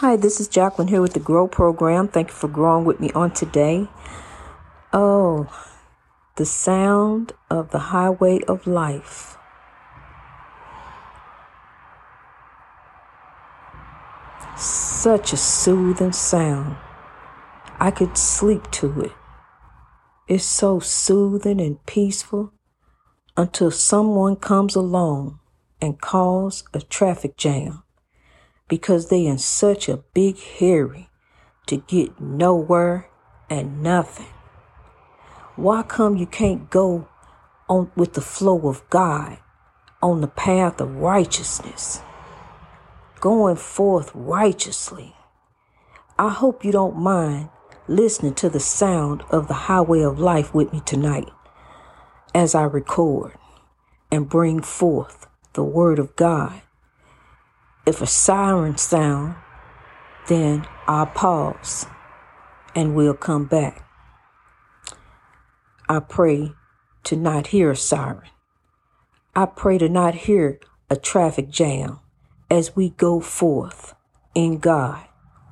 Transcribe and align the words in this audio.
Hi, 0.00 0.16
this 0.16 0.40
is 0.40 0.48
Jacqueline 0.48 0.88
here 0.88 1.02
with 1.02 1.12
the 1.12 1.20
Grow 1.20 1.46
Program. 1.46 2.08
Thank 2.08 2.28
you 2.28 2.34
for 2.34 2.48
growing 2.48 2.86
with 2.86 3.00
me 3.00 3.10
on 3.10 3.32
today. 3.32 3.86
Oh, 4.94 5.46
the 6.36 6.46
sound 6.46 7.34
of 7.50 7.70
the 7.70 7.92
highway 7.92 8.40
of 8.48 8.66
life. 8.66 9.36
Such 14.56 15.34
a 15.34 15.36
soothing 15.36 16.12
sound. 16.12 16.78
I 17.78 17.90
could 17.90 18.16
sleep 18.16 18.70
to 18.70 19.02
it. 19.02 19.12
It's 20.26 20.44
so 20.44 20.80
soothing 20.80 21.60
and 21.60 21.84
peaceful 21.84 22.54
until 23.36 23.70
someone 23.70 24.36
comes 24.36 24.74
along 24.74 25.40
and 25.78 26.00
cause 26.00 26.64
a 26.72 26.80
traffic 26.80 27.36
jam 27.36 27.82
because 28.70 29.08
they 29.08 29.26
in 29.26 29.36
such 29.36 29.88
a 29.88 29.98
big 30.14 30.38
hurry 30.60 31.10
to 31.66 31.76
get 31.76 32.20
nowhere 32.20 33.08
and 33.50 33.82
nothing. 33.82 34.28
Why 35.56 35.82
come 35.82 36.16
you 36.16 36.26
can't 36.26 36.70
go 36.70 37.08
on 37.68 37.90
with 37.96 38.14
the 38.14 38.20
flow 38.20 38.68
of 38.68 38.88
God 38.88 39.38
on 40.00 40.20
the 40.20 40.28
path 40.28 40.80
of 40.80 40.96
righteousness? 40.96 42.00
Going 43.20 43.56
forth 43.56 44.12
righteously. 44.14 45.14
I 46.16 46.30
hope 46.30 46.64
you 46.64 46.70
don't 46.70 46.96
mind 46.96 47.48
listening 47.88 48.34
to 48.34 48.48
the 48.48 48.60
sound 48.60 49.24
of 49.30 49.48
the 49.48 49.54
highway 49.54 50.02
of 50.02 50.20
life 50.20 50.54
with 50.54 50.72
me 50.72 50.80
tonight 50.86 51.28
as 52.34 52.54
I 52.54 52.62
record 52.62 53.32
and 54.12 54.28
bring 54.28 54.62
forth 54.62 55.26
the 55.54 55.64
word 55.64 55.98
of 55.98 56.14
God. 56.14 56.62
If 57.90 58.00
a 58.00 58.06
siren 58.06 58.76
sound, 58.76 59.34
then 60.28 60.64
I'll 60.86 61.06
pause 61.06 61.86
and 62.72 62.94
we'll 62.94 63.14
come 63.14 63.46
back. 63.46 63.84
I 65.88 65.98
pray 65.98 66.52
to 67.02 67.16
not 67.16 67.48
hear 67.48 67.72
a 67.72 67.76
siren. 67.76 68.28
I 69.34 69.46
pray 69.46 69.76
to 69.78 69.88
not 69.88 70.14
hear 70.14 70.60
a 70.88 70.94
traffic 70.94 71.50
jam 71.50 71.98
as 72.48 72.76
we 72.76 72.90
go 72.90 73.18
forth 73.18 73.96
in 74.36 74.58
God 74.58 75.04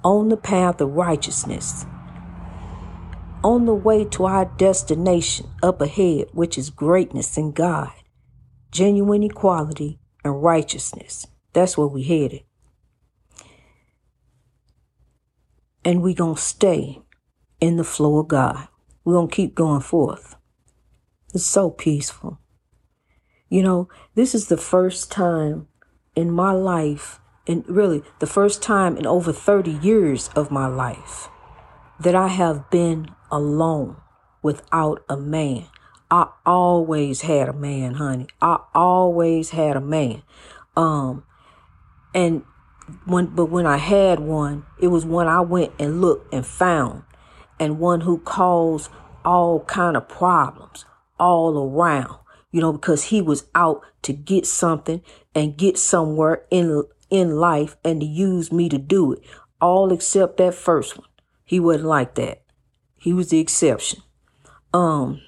on 0.05 0.29
the 0.29 0.37
path 0.37 0.81
of 0.81 0.93
righteousness, 0.93 1.87
on 3.43 3.67
the 3.67 3.75
way 3.75 4.05
to 4.05 4.27
our 4.27 4.45
destination 4.45 5.51
up 5.61 5.81
ahead, 5.81 6.29
which 6.31 6.57
is 6.57 6.71
greatness 6.71 7.37
in 7.37 7.51
God, 7.51 7.91
genuine 8.71 9.25
equality, 9.25 9.99
and 10.23 10.41
righteousness. 10.41 11.27
That's 11.53 11.77
where 11.77 11.87
we 11.87 12.03
headed. 12.03 12.43
And 15.85 16.03
we 16.03 16.15
going 16.15 16.37
to 16.37 16.41
stay 16.41 17.01
in 17.61 17.77
the 17.77 17.85
flow 17.85 18.19
of 18.19 18.29
God. 18.29 18.69
We're 19.05 19.15
going 19.15 19.29
to 19.29 19.35
keep 19.35 19.55
going 19.55 19.81
forth. 19.81 20.37
It's 21.35 21.47
so 21.47 21.71
peaceful. 21.71 22.41
You 23.49 23.63
know, 23.63 23.89
this 24.15 24.35
is 24.35 24.49
the 24.49 24.57
first 24.57 25.11
time 25.11 25.69
in 26.15 26.31
my 26.31 26.53
life, 26.53 27.21
and 27.47 27.67
really 27.69 28.03
the 28.19 28.27
first 28.27 28.63
time 28.63 28.97
in 28.97 29.07
over 29.07 29.33
30 29.33 29.71
years 29.71 30.29
of 30.37 30.51
my 30.51 30.67
life, 30.67 31.29
that 32.01 32.15
I 32.15 32.29
have 32.29 32.71
been 32.71 33.09
alone 33.31 33.97
without 34.43 35.05
a 35.09 35.17
man. 35.17 35.67
I 36.11 36.29
always 36.47 37.23
had 37.23 37.49
a 37.49 37.53
man, 37.53 37.95
honey. 37.95 38.27
I 38.41 38.59
always 38.75 39.51
had 39.51 39.77
a 39.77 39.81
man. 39.81 40.23
Um, 40.77 41.25
and 42.19 42.43
when, 43.05 43.27
but 43.27 43.47
when 43.47 43.65
I 43.65 43.77
had 43.77 44.19
one, 44.19 44.67
it 44.81 44.89
was 44.89 45.07
one 45.07 45.29
I 45.29 45.41
went 45.41 45.73
and 45.79 46.01
looked 46.01 46.35
and 46.35 46.45
found 46.45 47.05
and 47.61 47.79
one 47.79 48.01
who 48.01 48.19
caused 48.19 48.91
all 49.25 49.61
kind 49.61 49.97
of 49.97 50.09
problems 50.09 50.85
all 51.21 51.57
around, 51.57 52.19
you 52.51 52.61
know, 52.61 52.73
because 52.73 53.05
he 53.05 53.23
was 53.23 53.47
out 53.55 53.83
to 54.03 54.13
get 54.13 54.47
something 54.47 55.01
and 55.33 55.57
get 55.57 55.79
somewhere 55.79 56.43
in, 56.51 56.83
in 57.09 57.37
life 57.37 57.77
and 57.85 58.01
to 58.01 58.07
use 58.07 58.51
me 58.51 58.69
to 58.69 58.79
do 58.79 59.13
it. 59.13 59.21
All 59.61 59.93
except 59.93 60.39
that 60.39 60.55
first 60.55 60.99
one. 60.99 61.09
He 61.45 61.61
wasn't 61.61 61.87
like 61.87 62.17
that. 62.17 62.43
He 62.97 63.13
was 63.13 63.31
the 63.31 63.39
exception. 63.39 64.03
Um, 64.75 65.21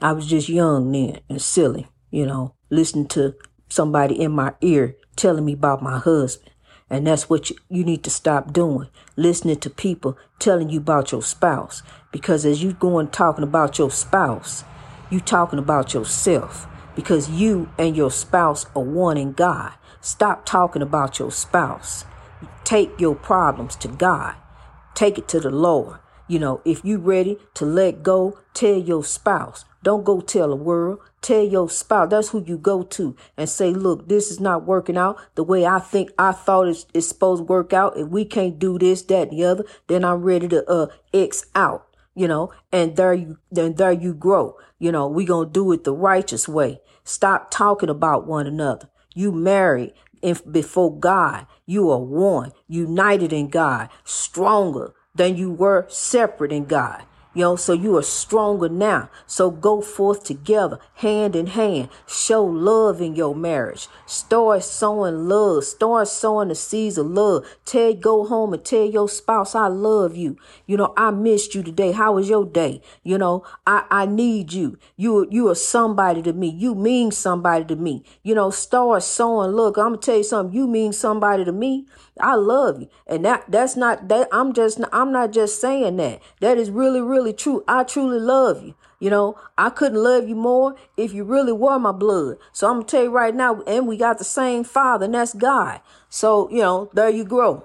I 0.00 0.12
was 0.12 0.26
just 0.26 0.48
young 0.48 0.90
then 0.90 1.20
and 1.28 1.42
silly, 1.42 1.86
you 2.10 2.24
know, 2.24 2.54
listening 2.70 3.08
to 3.08 3.34
somebody 3.68 4.18
in 4.18 4.32
my 4.32 4.54
ear 4.62 4.96
telling 5.14 5.44
me 5.44 5.54
about 5.54 5.82
my 5.82 5.98
husband. 5.98 6.50
And 6.90 7.06
that's 7.06 7.30
what 7.30 7.50
you, 7.50 7.56
you 7.68 7.84
need 7.84 8.04
to 8.04 8.10
stop 8.10 8.52
doing. 8.52 8.88
Listening 9.16 9.58
to 9.60 9.70
people 9.70 10.18
telling 10.38 10.68
you 10.68 10.78
about 10.78 11.12
your 11.12 11.22
spouse. 11.22 11.82
Because 12.12 12.44
as 12.44 12.62
you 12.62 12.72
going 12.74 13.08
talking 13.08 13.44
about 13.44 13.78
your 13.78 13.90
spouse, 13.90 14.64
you 15.10 15.20
talking 15.20 15.58
about 15.58 15.94
yourself. 15.94 16.66
Because 16.94 17.30
you 17.30 17.68
and 17.78 17.96
your 17.96 18.10
spouse 18.10 18.66
are 18.76 18.82
one 18.82 19.16
in 19.16 19.32
God. 19.32 19.72
Stop 20.00 20.44
talking 20.44 20.82
about 20.82 21.18
your 21.18 21.32
spouse. 21.32 22.04
Take 22.62 23.00
your 23.00 23.14
problems 23.14 23.76
to 23.76 23.88
God. 23.88 24.34
Take 24.94 25.18
it 25.18 25.26
to 25.28 25.40
the 25.40 25.50
Lord. 25.50 25.98
You 26.28 26.38
know, 26.38 26.60
if 26.64 26.84
you 26.84 26.98
ready 26.98 27.38
to 27.54 27.64
let 27.64 28.02
go, 28.02 28.38
tell 28.52 28.78
your 28.78 29.04
spouse. 29.04 29.64
Don't 29.84 30.02
go 30.02 30.22
tell 30.22 30.48
the 30.48 30.56
world. 30.56 31.00
Tell 31.20 31.42
your 31.42 31.68
spouse. 31.68 32.08
That's 32.08 32.30
who 32.30 32.42
you 32.42 32.56
go 32.56 32.84
to 32.84 33.14
and 33.36 33.50
say, 33.50 33.70
look, 33.70 34.08
this 34.08 34.30
is 34.30 34.40
not 34.40 34.64
working 34.64 34.96
out 34.96 35.18
the 35.34 35.44
way 35.44 35.66
I 35.66 35.78
think 35.78 36.10
I 36.18 36.32
thought 36.32 36.68
it's, 36.68 36.86
it's 36.94 37.06
supposed 37.08 37.40
to 37.40 37.44
work 37.44 37.74
out. 37.74 37.98
If 37.98 38.08
we 38.08 38.24
can't 38.24 38.58
do 38.58 38.78
this, 38.78 39.02
that, 39.02 39.28
and 39.28 39.38
the 39.38 39.44
other, 39.44 39.64
then 39.86 40.02
I'm 40.02 40.22
ready 40.22 40.48
to 40.48 40.66
uh 40.70 40.86
X 41.12 41.44
out. 41.54 41.86
You 42.14 42.28
know, 42.28 42.50
and 42.72 42.96
there 42.96 43.12
you 43.12 43.38
then 43.52 43.74
there 43.74 43.92
you 43.92 44.14
grow. 44.14 44.56
You 44.78 44.90
know, 44.90 45.06
we 45.06 45.26
gonna 45.26 45.50
do 45.50 45.70
it 45.72 45.84
the 45.84 45.92
righteous 45.92 46.48
way. 46.48 46.80
Stop 47.04 47.50
talking 47.50 47.90
about 47.90 48.26
one 48.26 48.46
another. 48.46 48.88
You 49.14 49.32
married 49.32 49.92
if 50.22 50.50
before 50.50 50.98
God. 50.98 51.46
You 51.66 51.90
are 51.90 51.98
one, 51.98 52.52
united 52.68 53.34
in 53.34 53.48
God, 53.48 53.90
stronger 54.02 54.94
than 55.14 55.36
you 55.36 55.50
were 55.50 55.84
separate 55.88 56.52
in 56.52 56.64
God. 56.64 57.04
Know, 57.34 57.56
so 57.56 57.72
you 57.72 57.96
are 57.96 58.02
stronger 58.02 58.68
now. 58.68 59.10
So 59.26 59.50
go 59.50 59.80
forth 59.80 60.24
together, 60.24 60.78
hand 60.94 61.34
in 61.34 61.48
hand. 61.48 61.88
Show 62.06 62.44
love 62.44 63.00
in 63.00 63.16
your 63.16 63.34
marriage. 63.34 63.88
Start 64.06 64.62
sowing 64.62 65.28
love. 65.28 65.64
Start 65.64 66.08
sowing 66.08 66.48
the 66.48 66.54
seeds 66.54 66.96
of 66.96 67.06
love. 67.06 67.44
Tell, 67.64 67.92
go 67.94 68.24
home 68.24 68.52
and 68.54 68.64
tell 68.64 68.84
your 68.84 69.08
spouse, 69.08 69.54
I 69.54 69.66
love 69.66 70.16
you. 70.16 70.36
You 70.66 70.76
know, 70.76 70.92
I 70.96 71.10
missed 71.10 71.54
you 71.54 71.62
today. 71.62 71.92
How 71.92 72.12
was 72.12 72.28
your 72.28 72.44
day? 72.44 72.80
You 73.02 73.18
know, 73.18 73.44
I, 73.66 73.84
I 73.90 74.06
need 74.06 74.52
you. 74.52 74.78
You, 74.96 75.26
you 75.30 75.48
are 75.48 75.54
somebody 75.54 76.22
to 76.22 76.32
me. 76.32 76.48
You 76.48 76.74
mean 76.74 77.10
somebody 77.10 77.64
to 77.66 77.76
me. 77.76 78.04
You 78.22 78.34
know, 78.34 78.50
start 78.50 79.02
sowing. 79.02 79.50
Look, 79.50 79.76
I'm 79.76 79.94
gonna 79.94 79.98
tell 79.98 80.18
you 80.18 80.24
something. 80.24 80.54
You 80.54 80.66
mean 80.66 80.92
somebody 80.92 81.44
to 81.44 81.52
me. 81.52 81.86
I 82.20 82.34
love 82.36 82.80
you. 82.80 82.88
And 83.06 83.24
that, 83.24 83.44
that's 83.48 83.76
not 83.76 84.08
that. 84.08 84.28
I'm 84.30 84.52
just, 84.52 84.80
I'm 84.92 85.10
not 85.10 85.32
just 85.32 85.60
saying 85.60 85.96
that. 85.96 86.22
That 86.40 86.58
is 86.58 86.70
really, 86.70 87.00
really 87.00 87.23
really 87.24 87.36
true. 87.36 87.64
I 87.66 87.84
truly 87.84 88.20
love 88.20 88.62
you. 88.62 88.74
You 89.00 89.10
know, 89.10 89.38
I 89.56 89.70
couldn't 89.70 90.02
love 90.02 90.28
you 90.28 90.34
more 90.34 90.76
if 90.96 91.12
you 91.12 91.24
really 91.24 91.52
were 91.52 91.78
my 91.78 91.92
blood. 91.92 92.36
So 92.52 92.68
I'm 92.68 92.76
gonna 92.76 92.86
tell 92.86 93.02
you 93.04 93.10
right 93.10 93.34
now, 93.34 93.62
and 93.66 93.86
we 93.86 93.96
got 93.96 94.18
the 94.18 94.24
same 94.24 94.64
father, 94.64 95.06
and 95.06 95.14
that's 95.14 95.34
God. 95.34 95.80
So, 96.08 96.50
you 96.50 96.60
know, 96.60 96.90
there 96.92 97.08
you 97.08 97.24
grow. 97.24 97.64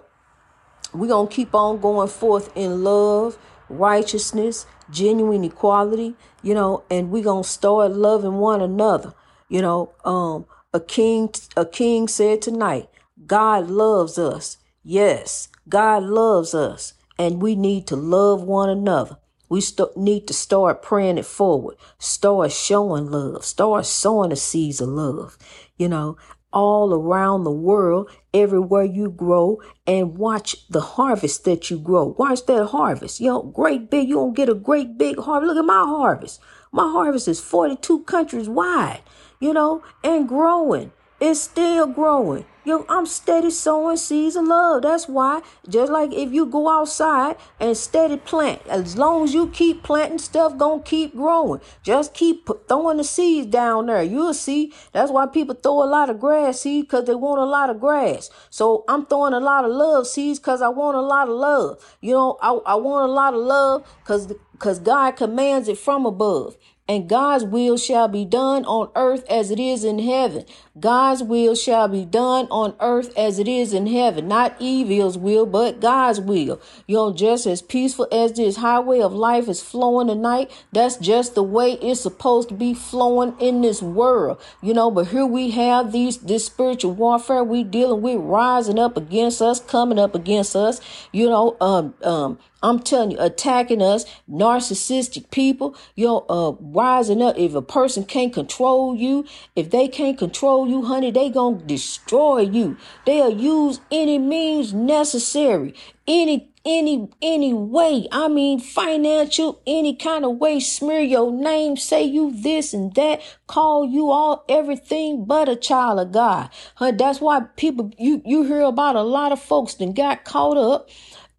We're 0.94 1.08
gonna 1.08 1.30
keep 1.30 1.54
on 1.54 1.80
going 1.80 2.08
forth 2.08 2.52
in 2.56 2.84
love, 2.84 3.38
righteousness, 3.70 4.66
genuine 4.90 5.44
equality, 5.44 6.16
you 6.42 6.54
know, 6.54 6.84
and 6.90 7.12
we're 7.12 7.24
gonna 7.24 7.44
start 7.44 7.92
loving 7.92 8.36
one 8.36 8.62
another. 8.62 9.14
You 9.50 9.62
know, 9.62 9.94
um, 10.06 10.46
a 10.74 10.80
king 10.80 11.32
a 11.58 11.66
king 11.66 12.08
said 12.08 12.42
tonight, 12.42 12.90
God 13.28 13.70
loves 13.70 14.18
us. 14.18 14.58
Yes, 14.84 15.50
God 15.68 16.04
loves 16.04 16.54
us, 16.54 16.94
and 17.18 17.42
we 17.42 17.56
need 17.56 17.88
to 17.88 17.96
love 17.96 18.42
one 18.42 18.70
another. 18.70 19.18
We 19.50 19.62
st- 19.62 19.98
need 19.98 20.28
to 20.28 20.34
start 20.34 20.82
praying 20.82 21.18
it 21.18 21.26
forward, 21.26 21.76
start 21.98 22.52
showing 22.52 23.10
love, 23.10 23.44
start 23.44 23.86
sowing 23.86 24.30
the 24.30 24.36
seeds 24.36 24.80
of 24.80 24.90
love, 24.90 25.38
you 25.78 25.90
know, 25.90 26.18
all 26.52 26.94
around 26.94 27.44
the 27.44 27.52
world, 27.52 28.10
everywhere 28.34 28.84
you 28.84 29.10
grow, 29.10 29.60
and 29.86 30.18
watch 30.18 30.68
the 30.70 30.82
harvest 30.82 31.46
that 31.46 31.70
you 31.70 31.78
grow. 31.80 32.16
Watch 32.18 32.46
that 32.46 32.68
harvest. 32.68 33.20
You 33.20 33.28
know, 33.28 33.44
great 33.44 33.90
big, 33.90 34.08
you 34.08 34.16
don't 34.16 34.36
get 34.36 34.50
a 34.50 34.56
great 34.56 34.98
big 34.98 35.20
harvest. 35.20 35.48
Look 35.48 35.58
at 35.58 35.66
my 35.66 35.84
harvest. 35.84 36.40
My 36.72 36.90
harvest 36.92 37.28
is 37.28 37.40
42 37.40 38.04
countries 38.04 38.48
wide, 38.48 39.02
you 39.40 39.54
know, 39.54 39.84
and 40.04 40.28
growing. 40.28 40.92
It's 41.20 41.42
still 41.42 41.88
growing. 41.88 42.46
Yo, 42.70 42.86
I'm 42.88 43.08
steady 43.08 43.50
sowing 43.50 43.98
seeds 43.98 44.36
of 44.36 44.46
love. 44.46 44.84
That's 44.84 45.08
why, 45.08 45.42
just 45.68 45.92
like 45.92 46.14
if 46.14 46.32
you 46.32 46.46
go 46.46 46.70
outside 46.70 47.36
and 47.60 47.76
steady 47.76 48.18
plant, 48.18 48.62
as 48.68 48.96
long 48.96 49.24
as 49.24 49.34
you 49.34 49.48
keep 49.48 49.82
planting, 49.82 50.20
stuff 50.20 50.56
gonna 50.56 50.84
keep 50.84 51.16
growing. 51.16 51.62
Just 51.82 52.14
keep 52.14 52.48
throwing 52.68 52.98
the 52.98 53.04
seeds 53.04 53.48
down 53.48 53.88
there. 53.88 54.04
You'll 54.04 54.36
see. 54.36 54.72
That's 54.92 55.12
why 55.12 55.26
people 55.26 55.56
throw 55.56 55.82
a 55.82 55.90
lot 55.90 56.12
of 56.12 56.20
grass 56.20 56.62
seeds 56.62 56.86
because 56.86 57.06
they 57.06 57.16
want 57.16 57.42
a 57.42 57.46
lot 57.46 57.72
of 57.72 57.80
grass. 57.80 58.30
So 58.52 58.86
I'm 58.88 59.08
throwing 59.08 59.34
a 59.34 59.40
lot 59.40 59.66
of 59.66 59.72
love 59.72 60.06
seeds 60.06 60.38
because 60.38 60.62
I 60.62 60.70
want 60.70 60.96
a 60.96 61.02
lot 61.02 61.28
of 61.28 61.34
love. 61.34 61.98
You 62.02 62.14
know, 62.14 62.38
I, 62.40 62.52
I 62.68 62.76
want 62.76 63.10
a 63.10 63.12
lot 63.12 63.34
of 63.34 63.40
love 63.40 63.98
because 64.04 64.32
because 64.52 64.78
God 64.78 65.14
commands 65.14 65.70
it 65.70 65.80
from 65.80 66.06
above 66.06 66.56
and 66.90 67.08
God's 67.08 67.44
will 67.44 67.78
shall 67.78 68.08
be 68.08 68.26
done 68.26 68.66
on 68.66 68.90
earth 68.96 69.24
as 69.30 69.52
it 69.52 69.60
is 69.60 69.84
in 69.84 70.00
heaven. 70.00 70.44
God's 70.80 71.22
will 71.22 71.54
shall 71.54 71.88
be 71.88 72.04
done 72.04 72.48
on 72.50 72.76
earth 72.80 73.16
as 73.16 73.38
it 73.38 73.48
is 73.48 73.74
in 73.74 73.86
heaven. 73.86 74.28
Not 74.28 74.56
evil's 74.60 75.18
will, 75.18 75.46
but 75.46 75.80
God's 75.80 76.20
will. 76.20 76.60
You 76.88 76.96
know, 76.96 77.14
just 77.14 77.46
as 77.46 77.62
peaceful 77.62 78.08
as 78.12 78.34
this 78.34 78.58
highway 78.58 79.02
of 79.02 79.14
life 79.14 79.48
is 79.48 79.62
flowing 79.62 80.08
tonight, 80.08 80.50
that's 80.72 80.98
just 80.98 81.36
the 81.36 81.44
way 81.44 81.74
it's 81.74 82.02
supposed 82.02 82.50
to 82.50 82.56
be 82.56 82.74
flowing 82.74 83.36
in 83.40 83.62
this 83.62 83.84
world. 83.84 84.42
You 84.64 84.74
know, 84.74 84.90
but 84.90 85.08
here 85.08 85.28
we 85.28 85.52
have 85.52 85.92
these 85.92 86.18
this 86.18 86.46
spiritual 86.46 86.94
warfare 86.94 87.44
we 87.44 87.64
dealing 87.64 88.02
with 88.02 88.20
rising 88.20 88.80
up 88.80 88.98
against 88.98 89.44
us, 89.44 89.60
coming 89.60 90.00
up 90.00 90.16
against 90.16 90.56
us. 90.56 90.82
You 91.12 91.30
know, 91.30 91.56
um, 91.62 91.94
um, 92.04 92.40
I'm 92.62 92.80
telling 92.80 93.12
you, 93.12 93.18
attacking 93.20 93.82
us, 93.82 94.06
narcissistic 94.30 95.32
people, 95.32 95.76
you 95.96 96.08
know, 96.08 96.26
uh, 96.30 96.52
rising 96.80 97.22
up. 97.22 97.38
If 97.38 97.54
a 97.56 97.62
person 97.62 98.06
can't 98.06 98.34
control 98.34 98.96
you, 98.96 99.26
if 99.56 99.70
they 99.70 99.88
can't 99.88 100.18
control 100.18 100.68
you, 100.68 100.86
honey, 100.86 101.12
they 101.12 101.30
gonna 101.30 101.58
destroy 101.58 102.40
you. 102.40 102.78
They'll 103.06 103.38
use 103.38 103.82
any 103.92 104.18
means 104.18 104.74
necessary, 104.74 105.76
any, 106.08 106.50
any, 106.66 107.10
any 107.22 107.54
way. 107.54 108.08
I 108.12 108.30
mean, 108.30 108.60
financial, 108.60 109.62
any 109.68 109.94
kind 109.96 110.24
of 110.24 110.38
way, 110.38 110.60
smear 110.62 111.02
your 111.02 111.32
name, 111.32 111.76
say 111.76 112.04
you 112.04 112.32
this 112.32 112.74
and 112.74 112.94
that, 112.96 113.22
call 113.48 113.86
you 113.86 114.10
all 114.12 114.46
everything 114.48 115.26
but 115.26 115.50
a 115.50 115.56
child 115.58 116.00
of 116.00 116.12
God. 116.14 116.50
Huh, 116.76 116.92
that's 116.92 117.20
why 117.20 117.42
people, 117.58 117.92
you, 117.98 118.22
you 118.26 118.44
hear 118.44 118.62
about 118.62 118.96
a 118.96 119.04
lot 119.04 119.34
of 119.34 119.42
folks 119.42 119.74
that 119.76 119.94
got 119.94 120.24
caught 120.24 120.58
up 120.58 120.90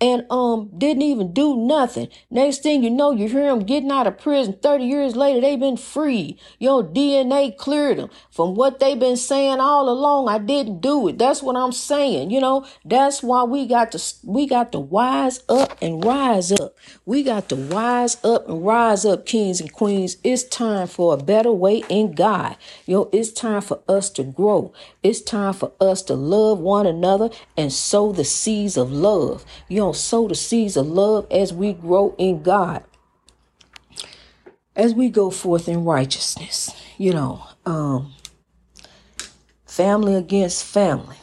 and 0.01 0.25
um 0.31 0.71
didn't 0.79 1.03
even 1.03 1.33
do 1.33 1.57
nothing. 1.57 2.09
Next 2.31 2.63
thing 2.63 2.83
you 2.85 2.91
know, 2.91 3.13
you 3.13 3.29
hear 3.29 3.47
them 3.47 3.61
getting 3.61 3.91
out 3.91 4.07
of 4.07 4.19
prison. 4.19 4.55
30 4.63 4.85
years 4.85 5.17
later, 5.17 5.41
they've 5.41 5.61
been 5.61 5.77
free. 5.77 6.39
Your 6.59 6.85
DNA 6.85 7.57
cleared 7.57 7.99
them 7.99 8.11
from 8.31 8.55
what 8.55 8.81
they've 8.81 8.99
been 8.99 9.17
saying 9.17 9.61
all 9.61 9.89
along. 9.89 10.29
I 10.29 10.39
didn't 10.39 10.81
do 10.81 11.09
it. 11.09 11.19
That's 11.19 11.43
what 11.43 11.57
I'm 11.57 11.73
saying. 11.73 12.31
You 12.31 12.41
know, 12.41 12.67
that's 12.85 13.23
why 13.23 13.45
we 13.45 13.67
got 13.67 13.93
to 13.93 14.03
we 14.25 14.47
got 14.47 14.73
to 14.73 14.81
wise 14.81 15.43
up 15.49 15.77
and 15.83 16.05
rise 16.05 16.53
up. 16.53 16.77
We 17.07 17.23
got 17.23 17.49
to 17.51 17.57
wise 17.57 18.17
up 18.25 18.49
and 18.49 18.65
rise 18.65 19.05
up, 19.05 19.27
kings 19.27 19.61
and 19.61 19.73
queens. 19.73 20.17
It's 20.25 20.45
time 20.45 20.87
for 20.89 21.15
a 21.15 21.19
better 21.19 21.53
way 21.53 21.85
in 21.89 22.13
God. 22.13 22.57
You 22.87 22.95
know, 22.97 23.11
it's 23.13 23.33
time 23.33 23.63
for 23.63 23.81
us 23.89 24.11
to 24.11 24.25
grow. 24.25 24.73
It's 25.03 25.23
time 25.23 25.55
for 25.55 25.73
us 25.81 26.03
to 26.03 26.15
love 26.15 26.59
one 26.59 26.87
another 26.87 27.31
and 27.57 27.73
sow 27.73 28.13
the 28.13 28.25
seeds 28.25 28.77
of 28.77 28.93
love. 28.93 29.45
You 29.69 29.81
know, 29.81 29.93
sow 29.93 30.29
the 30.29 30.35
seeds 30.35 30.77
of 30.77 30.87
love 30.87 31.27
as 31.31 31.55
we 31.55 31.73
grow 31.73 32.15
in 32.19 32.43
God. 32.43 32.85
As 34.77 34.95
we 34.95 35.09
go 35.09 35.31
forth 35.31 35.69
in 35.69 35.85
righteousness, 35.85 36.71
you 36.99 37.13
know, 37.13 37.45
um, 37.65 38.13
family 39.67 40.15
against 40.15 40.65
family, 40.65 41.17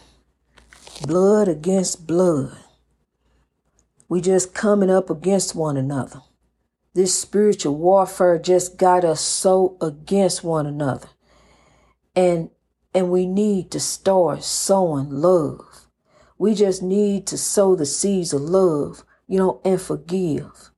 blood 1.06 1.48
against 1.48 2.08
blood. 2.08 2.58
We 4.10 4.22
just 4.22 4.54
coming 4.54 4.90
up 4.90 5.10
against 5.10 5.54
one 5.54 5.78
another. 5.78 6.22
This 6.94 7.18
spiritual 7.18 7.76
warfare 7.76 8.40
just 8.40 8.78
got 8.78 9.06
us 9.06 9.22
so 9.22 9.78
against 9.82 10.44
one 10.44 10.66
another. 10.66 11.10
And 12.16 12.50
and 12.94 13.10
we 13.10 13.26
need 13.26 13.72
to 13.72 13.80
start 13.80 14.44
sowing 14.44 15.10
love. 15.10 15.88
We 16.38 16.54
just 16.54 16.82
need 16.82 17.28
to 17.28 17.38
sow 17.38 17.76
the 17.76 17.86
seeds 17.86 18.34
of 18.34 18.42
love, 18.42 19.04
you 19.28 19.38
know, 19.38 19.62
and 19.64 19.82
forgive. 19.82 20.72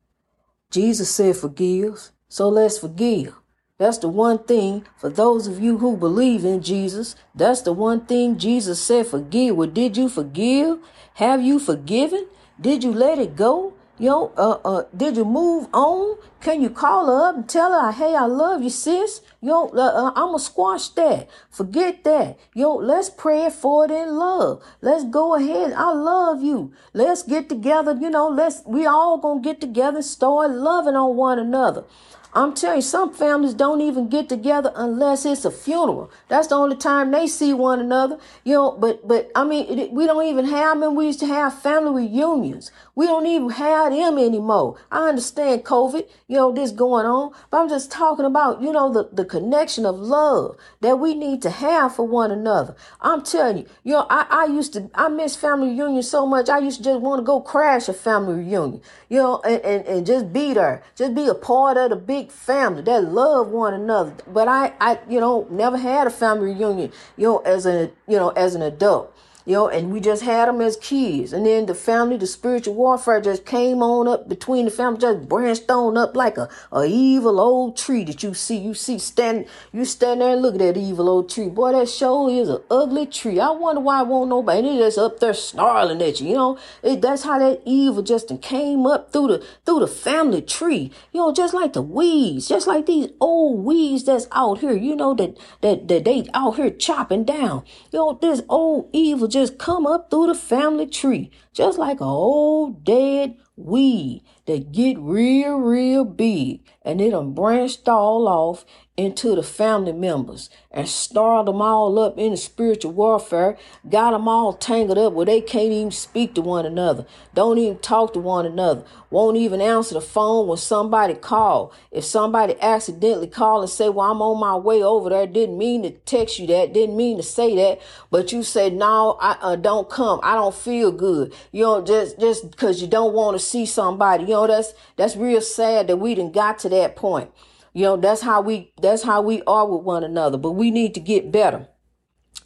Jesus 0.71 1.09
said 1.09 1.35
forgive, 1.35 2.09
so 2.27 2.47
let's 2.49 2.77
forgive. 2.77 3.35
That's 3.77 3.97
the 3.97 4.09
one 4.09 4.39
thing 4.43 4.85
for 4.97 5.09
those 5.09 5.47
of 5.47 5.59
you 5.59 5.77
who 5.77 5.95
believe 5.95 6.43
in 6.43 6.61
Jesus. 6.61 7.15
That's 7.33 7.61
the 7.61 7.73
one 7.73 8.05
thing 8.05 8.37
Jesus 8.37 8.81
said 8.81 9.07
forgive. 9.07 9.55
Well, 9.55 9.69
did 9.69 9.95
you 9.95 10.09
forgive? 10.09 10.79
Have 11.15 11.41
you 11.41 11.59
forgiven? 11.59 12.27
Did 12.59 12.83
you 12.83 12.91
let 12.91 13.19
it 13.19 13.37
go? 13.37 13.73
Yo, 14.01 14.31
uh, 14.37 14.57
uh, 14.63 14.83
did 14.95 15.17
you 15.17 15.25
move 15.25 15.67
on? 15.73 16.17
Can 16.39 16.61
you 16.61 16.69
call 16.69 17.07
her 17.07 17.29
up 17.29 17.35
and 17.35 17.49
tell 17.49 17.73
her, 17.73 17.91
hey, 17.91 18.15
I 18.15 18.27
love 18.27 18.63
you, 18.63 18.69
sis? 18.69 19.19
Yo, 19.41 19.67
uh, 19.67 19.77
uh, 19.77 20.13
I'm 20.15 20.29
gonna 20.29 20.39
squash 20.39 20.87
that. 20.89 21.29
Forget 21.51 22.05
that. 22.05 22.39
Yo, 22.53 22.75
let's 22.75 23.09
pray 23.09 23.49
for 23.49 23.83
it 23.83 23.91
in 23.91 24.15
love. 24.15 24.63
Let's 24.81 25.03
go 25.03 25.35
ahead. 25.35 25.73
I 25.73 25.91
love 25.91 26.41
you. 26.41 26.71
Let's 26.93 27.23
get 27.23 27.49
together. 27.49 27.97
You 27.99 28.09
know, 28.09 28.29
let's, 28.29 28.61
we 28.65 28.85
all 28.85 29.17
gonna 29.17 29.41
get 29.41 29.59
together 29.59 29.97
and 29.97 30.05
start 30.05 30.51
loving 30.51 30.95
on 30.95 31.17
one 31.17 31.37
another. 31.37 31.83
I'm 32.31 32.53
telling 32.53 32.77
you, 32.77 32.81
some 32.83 33.11
families 33.11 33.55
don't 33.55 33.81
even 33.81 34.07
get 34.07 34.29
together 34.29 34.71
unless 34.75 35.25
it's 35.25 35.45
a 35.45 35.51
funeral. 35.51 36.11
That's 36.27 36.47
the 36.47 36.55
only 36.55 36.75
time 36.75 37.09
they 37.09 37.25
see 37.25 37.53
one 37.53 37.79
another. 37.79 38.19
You 38.43 38.53
know, 38.53 38.71
but 38.71 39.07
but 39.07 39.31
I 39.33 39.43
mean, 39.43 39.79
it, 39.79 39.91
we 39.91 40.05
don't 40.05 40.23
even 40.25 40.45
have 40.45 40.77
I 40.77 40.79
mean, 40.79 40.95
We 40.95 41.07
used 41.07 41.19
to 41.21 41.25
have 41.25 41.59
family 41.59 42.07
reunions. 42.07 42.71
We 42.99 43.07
don't 43.07 43.27
even 43.27 43.51
have 43.51 43.93
them 43.93 44.17
anymore. 44.17 44.75
I 44.91 45.07
understand 45.07 45.63
COVID, 45.63 46.05
you 46.27 46.35
know, 46.35 46.51
this 46.51 46.71
going 46.71 47.05
on, 47.05 47.31
but 47.49 47.61
I'm 47.61 47.69
just 47.69 47.89
talking 47.89 48.25
about, 48.25 48.61
you 48.61 48.73
know, 48.73 48.91
the, 48.91 49.07
the 49.13 49.23
connection 49.23 49.85
of 49.85 49.97
love 49.97 50.57
that 50.81 50.99
we 50.99 51.15
need 51.15 51.41
to 51.43 51.49
have 51.49 51.95
for 51.95 52.05
one 52.05 52.29
another. 52.29 52.75
I'm 52.99 53.23
telling 53.23 53.59
you, 53.59 53.65
you 53.85 53.93
know, 53.93 54.05
I, 54.09 54.25
I 54.29 54.45
used 54.47 54.73
to, 54.73 54.89
I 54.93 55.07
miss 55.07 55.37
family 55.37 55.69
reunion 55.69 56.03
so 56.03 56.25
much. 56.25 56.49
I 56.49 56.57
used 56.57 56.79
to 56.79 56.83
just 56.83 56.99
want 56.99 57.19
to 57.19 57.23
go 57.23 57.39
crash 57.39 57.87
a 57.87 57.93
family 57.93 58.43
reunion, 58.43 58.81
you 59.07 59.19
know, 59.19 59.39
and, 59.45 59.61
and, 59.61 59.85
and 59.85 60.05
just 60.05 60.33
be 60.33 60.53
there, 60.53 60.83
just 60.97 61.15
be 61.15 61.25
a 61.27 61.35
part 61.35 61.77
of 61.77 61.91
the 61.91 61.95
big 61.95 62.33
family 62.33 62.81
that 62.81 63.05
love 63.05 63.47
one 63.47 63.73
another. 63.73 64.13
But 64.27 64.49
I, 64.49 64.73
I, 64.81 64.99
you 65.07 65.21
know, 65.21 65.47
never 65.49 65.77
had 65.77 66.05
a 66.05 66.09
family 66.09 66.53
reunion, 66.53 66.91
you 67.15 67.27
know, 67.27 67.37
as 67.37 67.65
a, 67.65 67.91
you 68.09 68.17
know, 68.17 68.31
as 68.31 68.55
an 68.55 68.61
adult 68.61 69.15
you 69.49 69.55
know, 69.55 69.67
and 69.67 69.91
we 69.91 69.99
just 69.99 70.21
had 70.21 70.47
them 70.47 70.61
as 70.61 70.77
kids. 70.77 71.33
And 71.33 71.43
then 71.43 71.65
the 71.65 71.73
family, 71.73 72.17
the 72.17 72.27
spiritual 72.27 72.75
warfare 72.75 73.19
just 73.19 73.47
came 73.47 73.81
on 73.81 74.07
up 74.07 74.29
between 74.29 74.65
the 74.65 74.71
family, 74.71 74.99
just 74.99 75.27
branched 75.27 75.71
on 75.71 75.97
up 75.97 76.15
like 76.15 76.37
a, 76.37 76.47
a 76.71 76.85
evil 76.85 77.39
old 77.39 77.75
tree 77.75 78.03
that 78.03 78.21
you 78.21 78.35
see. 78.35 78.59
You 78.59 78.75
see 78.75 78.99
stand, 78.99 79.47
you 79.73 79.85
stand 79.85 80.21
there 80.21 80.33
and 80.33 80.43
look 80.43 80.53
at 80.53 80.59
that 80.59 80.77
evil 80.77 81.09
old 81.09 81.31
tree. 81.31 81.49
Boy, 81.49 81.71
that 81.71 81.89
show 81.89 82.29
is 82.29 82.47
an 82.47 82.61
ugly 82.69 83.07
tree. 83.07 83.39
I 83.39 83.49
wonder 83.49 83.81
why 83.81 84.03
won't 84.03 84.29
nobody, 84.29 84.69
and 84.69 84.77
just 84.77 84.99
up 84.99 85.19
there 85.19 85.33
snarling 85.33 85.99
at 86.03 86.21
you, 86.21 86.29
you 86.29 86.35
know. 86.35 86.59
It, 86.83 87.01
that's 87.01 87.23
how 87.23 87.39
that 87.39 87.63
evil 87.65 88.03
just 88.03 88.31
came 88.43 88.85
up 88.85 89.11
through 89.11 89.29
the, 89.29 89.45
through 89.65 89.79
the 89.79 89.87
family 89.87 90.43
tree. 90.43 90.91
You 91.11 91.21
know, 91.21 91.33
just 91.33 91.55
like 91.55 91.73
the 91.73 91.81
weeds, 91.81 92.49
just 92.49 92.67
like 92.67 92.85
these 92.85 93.09
old 93.19 93.65
weeds 93.65 94.03
that's 94.03 94.27
out 94.31 94.59
here, 94.59 94.73
you 94.73 94.95
know, 94.95 95.15
that, 95.15 95.35
that, 95.61 95.87
that 95.87 96.05
they 96.05 96.27
out 96.35 96.57
here 96.57 96.69
chopping 96.69 97.23
down. 97.23 97.63
You 97.91 97.97
know, 97.97 98.19
this 98.21 98.43
old 98.47 98.89
evil 98.93 99.27
just 99.27 99.38
just 99.39 99.57
come 99.57 99.87
up 99.87 100.09
through 100.09 100.27
the 100.27 100.35
family 100.35 100.85
tree, 100.85 101.31
just 101.53 101.77
like 101.77 102.01
a 102.01 102.03
old 102.03 102.83
dead 102.83 103.37
weed 103.55 104.21
that 104.49 104.71
get 104.71 104.97
real, 104.99 105.57
real 105.57 106.03
big, 106.03 106.61
and 106.83 106.99
it 106.99 107.11
done 107.11 107.33
branched 107.33 107.87
all 107.87 108.27
off 108.27 108.65
into 108.99 109.33
the 109.33 109.43
family 109.43 109.93
members 109.93 110.49
and 110.71 110.85
started 110.85 111.47
them 111.49 111.61
all 111.61 111.97
up 111.97 112.17
in 112.17 112.31
the 112.31 112.37
spiritual 112.37 112.91
warfare, 112.91 113.57
got 113.89 114.11
them 114.11 114.27
all 114.27 114.51
tangled 114.51 114.97
up 114.97 115.13
where 115.13 115.25
they 115.25 115.39
can't 115.39 115.71
even 115.71 115.89
speak 115.89 116.35
to 116.35 116.41
one 116.41 116.65
another, 116.65 117.05
don't 117.33 117.57
even 117.57 117.77
talk 117.79 118.11
to 118.11 118.19
one 118.19 118.45
another, 118.45 118.83
won't 119.09 119.37
even 119.37 119.61
answer 119.61 119.93
the 119.93 120.01
phone 120.01 120.47
when 120.47 120.57
somebody 120.57 121.13
call. 121.13 121.73
If 121.91 122.03
somebody 122.03 122.55
accidentally 122.61 123.27
call 123.27 123.61
and 123.61 123.69
say, 123.69 123.87
well, 123.87 124.11
I'm 124.11 124.21
on 124.21 124.37
my 124.37 124.57
way 124.57 124.83
over 124.83 125.09
there, 125.09 125.25
didn't 125.25 125.57
mean 125.57 125.83
to 125.83 125.91
text 125.91 126.37
you 126.37 126.45
that, 126.47 126.73
didn't 126.73 126.97
mean 126.97 127.15
to 127.17 127.23
say 127.23 127.55
that, 127.55 127.79
but 128.11 128.33
you 128.33 128.43
said, 128.43 128.73
no, 128.73 129.17
I 129.21 129.37
uh, 129.41 129.55
don't 129.55 129.89
come. 129.89 130.19
I 130.23 130.35
don't 130.35 130.53
feel 130.53 130.91
good. 130.91 131.33
You 131.53 131.63
know, 131.63 131.81
just, 131.81 132.19
just 132.19 132.57
cause 132.57 132.81
you 132.81 132.87
don't 132.87 133.13
want 133.13 133.39
to 133.39 133.43
see 133.43 133.65
somebody, 133.65 134.25
you 134.25 134.31
know, 134.47 134.55
that's, 134.55 134.73
that's 134.95 135.15
real 135.15 135.41
sad 135.41 135.87
that 135.87 135.97
we 135.97 136.15
didn't 136.15 136.33
got 136.33 136.59
to 136.59 136.69
that 136.69 136.95
point. 136.95 137.31
You 137.73 137.83
know, 137.83 137.97
that's 137.97 138.21
how 138.21 138.41
we 138.41 138.73
that's 138.81 139.03
how 139.03 139.21
we 139.21 139.41
are 139.43 139.67
with 139.67 139.83
one 139.83 140.03
another. 140.03 140.37
But 140.37 140.51
we 140.51 140.71
need 140.71 140.93
to 140.95 140.99
get 140.99 141.31
better. 141.31 141.67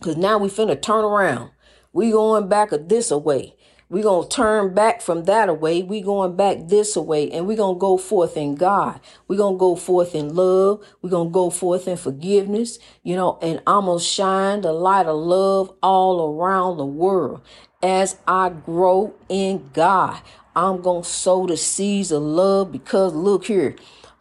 Cause 0.02 0.18
now 0.18 0.38
we 0.38 0.50
finna 0.50 0.80
turn 0.82 1.06
around. 1.06 1.52
We 1.94 2.12
going 2.12 2.50
back 2.50 2.72
a 2.72 2.78
this 2.78 3.10
away. 3.10 3.56
Going 4.02 4.28
to 4.28 4.36
turn 4.36 4.74
back 4.74 5.02
from 5.02 5.26
that 5.26 5.50
away. 5.50 5.84
We're 5.84 6.04
going 6.04 6.36
back 6.36 6.68
this 6.68 6.96
away 6.96 7.30
and 7.30 7.46
going 7.56 7.76
to 7.76 7.80
go 7.80 7.98
forth 7.98 8.36
in 8.36 8.56
God. 8.56 9.00
Going 9.28 9.56
to 9.56 9.60
go 9.60 9.76
forth 9.76 10.16
in 10.16 10.34
love. 10.34 10.84
Going 11.08 11.30
to 11.30 11.32
go 11.32 11.52
forth 11.52 11.88
in 11.88 11.98
forgiveness, 11.98 12.80
you 13.04 13.16
know, 13.16 13.38
and 13.42 13.62
to 14.00 14.04
shine 14.04 14.62
the 14.62 14.74
light 14.74 15.06
of 15.06 15.16
love 15.16 15.76
all 15.84 16.36
around 16.36 16.78
the 16.78 16.86
world 16.86 17.42
as 17.84 18.18
I 18.25 18.50
grow 18.50 19.13
in 19.28 19.70
God. 19.74 20.22
I'm 20.56 20.82
going 20.82 21.04
to 21.04 21.10
sow 21.10 21.46
the 21.46 21.58
seeds 21.58 22.12
of 22.12 22.24
love 22.24 22.72
because 22.72 23.13
look 23.13 23.46
here, 23.46 23.75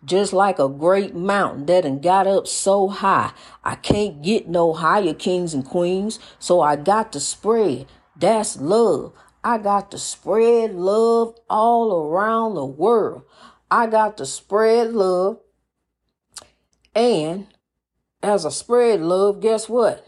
just 0.05 0.33
like 0.33 0.59
a 0.59 0.69
great 0.69 1.15
mountain 1.15 1.67
that 1.67 1.83
done 1.83 2.01
got 2.01 2.27
up 2.27 2.47
so 2.49 2.89
high. 2.89 3.33
I 3.63 3.77
can't 3.77 4.23
get 4.23 4.49
no 4.49 4.73
higher, 4.73 5.15
kings 5.15 5.55
and 5.55 5.65
queens. 5.65 6.19
So 6.39 6.61
I 6.61 6.77
got 6.77 7.13
to 7.13 7.21
spread. 7.21 7.87
That's 8.17 8.59
love. 8.59 9.13
I 9.45 9.59
got 9.59 9.91
to 9.93 9.99
spread 9.99 10.75
love 10.75 11.37
all 11.49 12.07
around 12.07 12.55
the 12.55 12.65
world. 12.65 13.23
I 13.71 13.87
got 13.87 14.17
to 14.19 14.27
spread 14.27 14.93
love. 14.93 15.39
And 16.95 17.47
as 18.23 18.45
I 18.47 18.51
spread 18.51 19.01
love, 19.01 19.41
guess 19.41 19.69
what? 19.69 20.07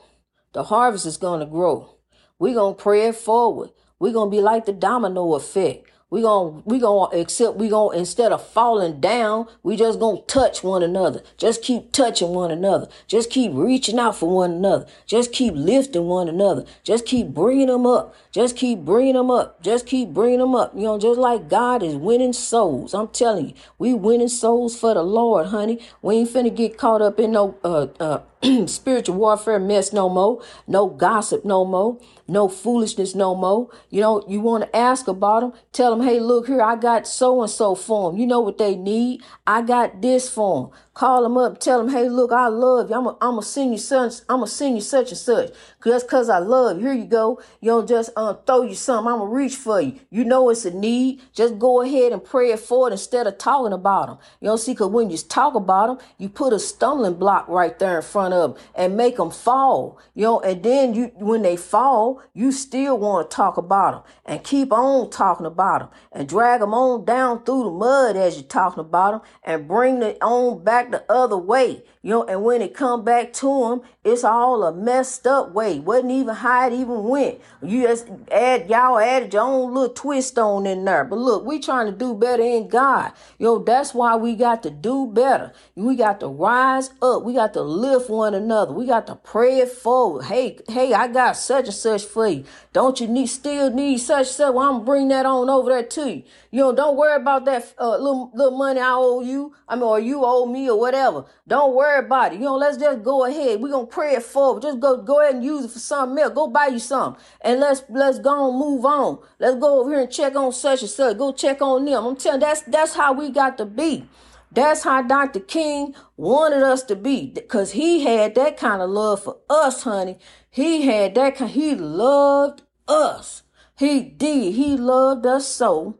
The 0.52 0.64
harvest 0.64 1.06
is 1.06 1.16
going 1.16 1.40
to 1.40 1.46
grow. 1.46 1.93
We're 2.38 2.54
going 2.54 2.76
to 2.76 2.82
pray 2.82 3.06
it 3.06 3.16
forward. 3.16 3.70
We're 3.98 4.12
going 4.12 4.30
to 4.30 4.36
be 4.36 4.42
like 4.42 4.66
the 4.66 4.72
domino 4.72 5.34
effect. 5.34 5.88
We 6.14 6.22
gonna 6.22 6.62
we 6.64 6.78
gonna 6.78 7.16
accept 7.18 7.56
we 7.56 7.68
gonna 7.68 7.98
instead 7.98 8.30
of 8.30 8.46
falling 8.46 9.00
down, 9.00 9.48
we 9.64 9.74
just 9.74 9.98
gonna 9.98 10.20
touch 10.28 10.62
one 10.62 10.84
another. 10.84 11.22
Just 11.36 11.60
keep 11.60 11.90
touching 11.90 12.28
one 12.28 12.52
another. 12.52 12.86
Just 13.08 13.30
keep 13.30 13.50
reaching 13.52 13.98
out 13.98 14.14
for 14.14 14.28
one 14.32 14.52
another. 14.52 14.86
Just 15.06 15.32
keep 15.32 15.54
lifting 15.56 16.06
one 16.06 16.28
another. 16.28 16.66
Just 16.84 17.04
keep 17.04 17.28
bringing 17.28 17.66
them 17.66 17.84
up. 17.84 18.14
Just 18.30 18.54
keep 18.54 18.84
bringing 18.84 19.14
them 19.14 19.28
up. 19.28 19.60
Just 19.60 19.86
keep 19.86 20.10
bringing 20.10 20.38
them 20.38 20.54
up. 20.54 20.72
You 20.76 20.82
know, 20.82 20.98
just 21.00 21.18
like 21.18 21.48
God 21.48 21.82
is 21.82 21.96
winning 21.96 22.32
souls. 22.32 22.94
I'm 22.94 23.08
telling 23.08 23.48
you, 23.48 23.54
we 23.78 23.92
winning 23.92 24.28
souls 24.28 24.78
for 24.78 24.94
the 24.94 25.02
Lord, 25.02 25.46
honey. 25.46 25.80
We 26.00 26.14
ain't 26.18 26.30
finna 26.30 26.54
get 26.54 26.78
caught 26.78 27.02
up 27.02 27.18
in 27.18 27.32
no 27.32 27.58
uh 27.64 27.88
uh 27.98 28.20
spiritual 28.66 29.16
warfare 29.16 29.58
mess 29.58 29.92
no 29.92 30.08
more, 30.08 30.42
no 30.66 30.86
gossip 30.86 31.44
no 31.44 31.64
more, 31.64 31.98
no 32.26 32.48
foolishness 32.48 33.14
no 33.14 33.34
more. 33.34 33.70
You 33.90 34.00
know, 34.00 34.24
you 34.28 34.40
want 34.40 34.64
to 34.64 34.76
ask 34.76 35.08
about 35.08 35.40
them, 35.40 35.52
tell 35.72 35.96
them, 35.96 36.06
hey, 36.06 36.20
look 36.20 36.46
here, 36.46 36.62
I 36.62 36.76
got 36.76 37.06
so 37.06 37.42
and 37.42 37.50
so 37.50 37.74
for 37.74 38.10
them. 38.10 38.20
You 38.20 38.26
know 38.26 38.40
what 38.40 38.58
they 38.58 38.76
need? 38.76 39.22
I 39.46 39.62
got 39.62 40.00
this 40.02 40.28
for 40.28 40.68
them. 40.68 40.78
Call 40.94 41.24
them 41.24 41.36
up, 41.36 41.58
tell 41.58 41.84
them, 41.84 41.92
hey, 41.92 42.08
look, 42.08 42.30
I 42.30 42.46
love 42.46 42.88
you. 42.88 42.96
I'm 42.96 43.04
going 43.04 43.40
to 43.40 43.42
send 43.42 43.72
you 43.72 43.78
such, 43.78 44.14
I'm 44.28 44.40
to 44.40 44.46
send 44.46 44.76
you 44.76 44.80
such 44.80 45.10
and 45.10 45.18
such. 45.18 45.50
Just 45.84 46.08
cause 46.08 46.28
I 46.30 46.38
love 46.38 46.78
you. 46.78 46.86
Here 46.86 46.94
you 46.94 47.04
go. 47.04 47.42
You 47.60 47.72
don't 47.72 47.88
just 47.88 48.10
uh, 48.16 48.34
throw 48.46 48.62
you 48.62 48.74
something. 48.74 49.12
I'm 49.12 49.18
to 49.18 49.26
reach 49.26 49.56
for 49.56 49.80
you. 49.80 49.98
You 50.10 50.24
know 50.24 50.48
it's 50.50 50.64
a 50.64 50.70
need. 50.70 51.20
Just 51.34 51.58
go 51.58 51.82
ahead 51.82 52.12
and 52.12 52.24
pray 52.24 52.54
for 52.56 52.88
it 52.88 52.92
instead 52.92 53.26
of 53.26 53.38
talking 53.38 53.72
about 53.72 54.06
them. 54.06 54.18
You 54.40 54.46
know, 54.46 54.56
see, 54.56 54.74
cause 54.74 54.88
when 54.88 55.10
you 55.10 55.18
talk 55.18 55.54
about 55.54 55.86
them, 55.88 56.06
you 56.16 56.28
put 56.28 56.52
a 56.52 56.58
stumbling 56.58 57.14
block 57.14 57.48
right 57.48 57.78
there 57.78 57.96
in 57.96 58.02
front 58.02 58.32
of 58.32 58.54
them 58.54 58.62
and 58.74 58.96
make 58.96 59.16
them 59.16 59.30
fall. 59.30 59.98
You 60.14 60.22
know, 60.24 60.40
and 60.40 60.62
then 60.62 60.94
you, 60.94 61.12
when 61.16 61.42
they 61.42 61.56
fall, 61.56 62.22
you 62.32 62.52
still 62.52 62.96
want 62.98 63.28
to 63.30 63.36
talk 63.36 63.56
about 63.56 63.92
them 63.92 64.12
and 64.24 64.44
keep 64.44 64.72
on 64.72 65.10
talking 65.10 65.46
about 65.46 65.80
them 65.80 65.88
and 66.12 66.28
drag 66.28 66.60
them 66.60 66.72
on 66.72 67.04
down 67.04 67.44
through 67.44 67.64
the 67.64 67.70
mud 67.70 68.16
as 68.16 68.36
you're 68.36 68.44
talking 68.44 68.80
about 68.80 69.10
them 69.12 69.20
and 69.42 69.68
bring 69.68 70.02
it 70.02 70.18
on 70.22 70.62
back 70.64 70.83
back 70.84 71.06
the 71.08 71.12
other 71.12 71.36
way, 71.36 71.82
you 72.02 72.10
know, 72.10 72.24
and 72.24 72.44
when 72.44 72.62
it 72.62 72.74
come 72.74 73.04
back 73.04 73.32
to 73.34 73.64
him, 73.64 73.80
it's 74.04 74.24
all 74.24 74.62
a 74.64 74.74
messed 74.74 75.26
up 75.26 75.52
way. 75.52 75.78
Wasn't 75.78 76.10
even 76.10 76.34
how 76.34 76.66
it 76.66 76.72
even 76.72 77.04
went. 77.04 77.40
You 77.62 77.82
just 77.82 78.08
add 78.30 78.68
y'all 78.68 78.98
added 78.98 79.32
your 79.32 79.42
own 79.42 79.72
little 79.72 79.94
twist 79.94 80.38
on 80.38 80.66
in 80.66 80.84
there. 80.84 81.04
But 81.04 81.18
look, 81.18 81.44
we 81.44 81.58
trying 81.58 81.86
to 81.86 81.96
do 81.96 82.14
better 82.14 82.42
in 82.42 82.68
God. 82.68 83.12
You 83.38 83.46
know, 83.46 83.58
that's 83.58 83.94
why 83.94 84.16
we 84.16 84.34
got 84.34 84.62
to 84.64 84.70
do 84.70 85.06
better. 85.06 85.52
We 85.74 85.96
got 85.96 86.20
to 86.20 86.28
rise 86.28 86.90
up. 87.00 87.22
We 87.22 87.32
got 87.32 87.54
to 87.54 87.62
lift 87.62 88.10
one 88.10 88.34
another. 88.34 88.72
We 88.72 88.86
got 88.86 89.06
to 89.06 89.14
pray 89.14 89.58
it 89.58 89.70
forward. 89.70 90.26
Hey, 90.26 90.58
hey, 90.68 90.92
I 90.92 91.08
got 91.08 91.36
such 91.36 91.66
and 91.66 91.74
such 91.74 92.04
for 92.04 92.28
you. 92.28 92.44
Don't 92.72 93.00
you 93.00 93.08
need 93.08 93.26
still 93.28 93.70
need 93.70 93.98
such 93.98 94.28
stuff? 94.28 94.54
Well, 94.54 94.68
I'm 94.68 94.84
bring 94.84 95.08
that 95.08 95.24
on 95.24 95.48
over 95.48 95.70
there 95.70 95.82
to 95.82 96.10
you. 96.10 96.22
You 96.50 96.60
know, 96.60 96.74
don't 96.74 96.96
worry 96.96 97.16
about 97.16 97.46
that 97.46 97.72
uh, 97.80 97.96
little 97.96 98.30
little 98.34 98.56
money 98.58 98.80
I 98.80 98.92
owe 98.92 99.22
you. 99.22 99.54
I 99.66 99.76
mean, 99.76 99.84
or 99.84 99.98
you 99.98 100.20
owe 100.24 100.46
me 100.46 100.68
whatever. 100.76 101.24
Don't 101.46 101.74
worry 101.74 102.04
about 102.04 102.32
it. 102.32 102.36
You 102.36 102.46
know, 102.46 102.56
let's 102.56 102.76
just 102.76 103.02
go 103.02 103.24
ahead. 103.24 103.60
We're 103.60 103.70
gonna 103.70 103.86
pray 103.86 104.14
it 104.14 104.22
forward. 104.22 104.62
Just 104.62 104.80
go 104.80 104.96
go 105.02 105.20
ahead 105.20 105.36
and 105.36 105.44
use 105.44 105.64
it 105.64 105.70
for 105.70 105.78
something 105.78 106.22
else. 106.22 106.34
Go 106.34 106.48
buy 106.48 106.66
you 106.68 106.78
something. 106.78 107.22
And 107.40 107.60
let's 107.60 107.82
let's 107.88 108.18
go 108.18 108.50
and 108.50 108.58
move 108.58 108.84
on. 108.84 109.18
Let's 109.38 109.56
go 109.56 109.80
over 109.80 109.90
here 109.90 110.00
and 110.00 110.10
check 110.10 110.34
on 110.36 110.52
such 110.52 110.82
and 110.82 110.90
such. 110.90 111.18
Go 111.18 111.32
check 111.32 111.60
on 111.62 111.84
them. 111.84 112.04
I'm 112.04 112.16
telling 112.16 112.40
you, 112.40 112.46
that's 112.46 112.62
that's 112.62 112.94
how 112.94 113.12
we 113.12 113.30
got 113.30 113.58
to 113.58 113.66
be. 113.66 114.08
That's 114.54 114.84
how 114.84 115.02
Dr. 115.02 115.40
King 115.40 115.96
wanted 116.16 116.62
us 116.62 116.84
to 116.84 116.94
be 116.94 117.26
because 117.26 117.72
he 117.72 118.04
had 118.04 118.36
that 118.36 118.56
kind 118.56 118.80
of 118.80 118.88
love 118.88 119.24
for 119.24 119.38
us, 119.50 119.82
honey. 119.82 120.18
He 120.48 120.82
had 120.82 121.16
that 121.16 121.36
kind, 121.36 121.50
he 121.50 121.74
loved 121.74 122.62
us. 122.86 123.42
He 123.76 124.00
did. 124.02 124.54
He 124.54 124.76
loved 124.76 125.26
us 125.26 125.48
so 125.48 125.98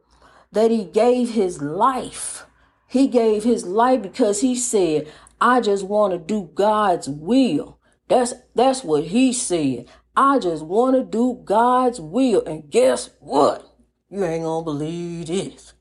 that 0.52 0.70
he 0.70 0.84
gave 0.84 1.30
his 1.30 1.60
life. 1.60 2.46
He 2.94 3.08
gave 3.08 3.42
his 3.42 3.66
life 3.66 4.02
because 4.02 4.40
he 4.40 4.54
said, 4.54 5.12
I 5.40 5.60
just 5.60 5.84
want 5.84 6.12
to 6.12 6.18
do 6.18 6.48
God's 6.54 7.08
will. 7.08 7.80
That's 8.06 8.34
that's 8.54 8.84
what 8.84 9.06
he 9.06 9.32
said. 9.32 9.86
I 10.16 10.38
just 10.38 10.64
want 10.64 10.94
to 10.94 11.02
do 11.02 11.42
God's 11.44 12.00
will. 12.00 12.44
And 12.44 12.70
guess 12.70 13.10
what? 13.18 13.68
You 14.08 14.22
ain't 14.22 14.44
gonna 14.44 14.64
believe 14.64 15.26
this. 15.26 15.72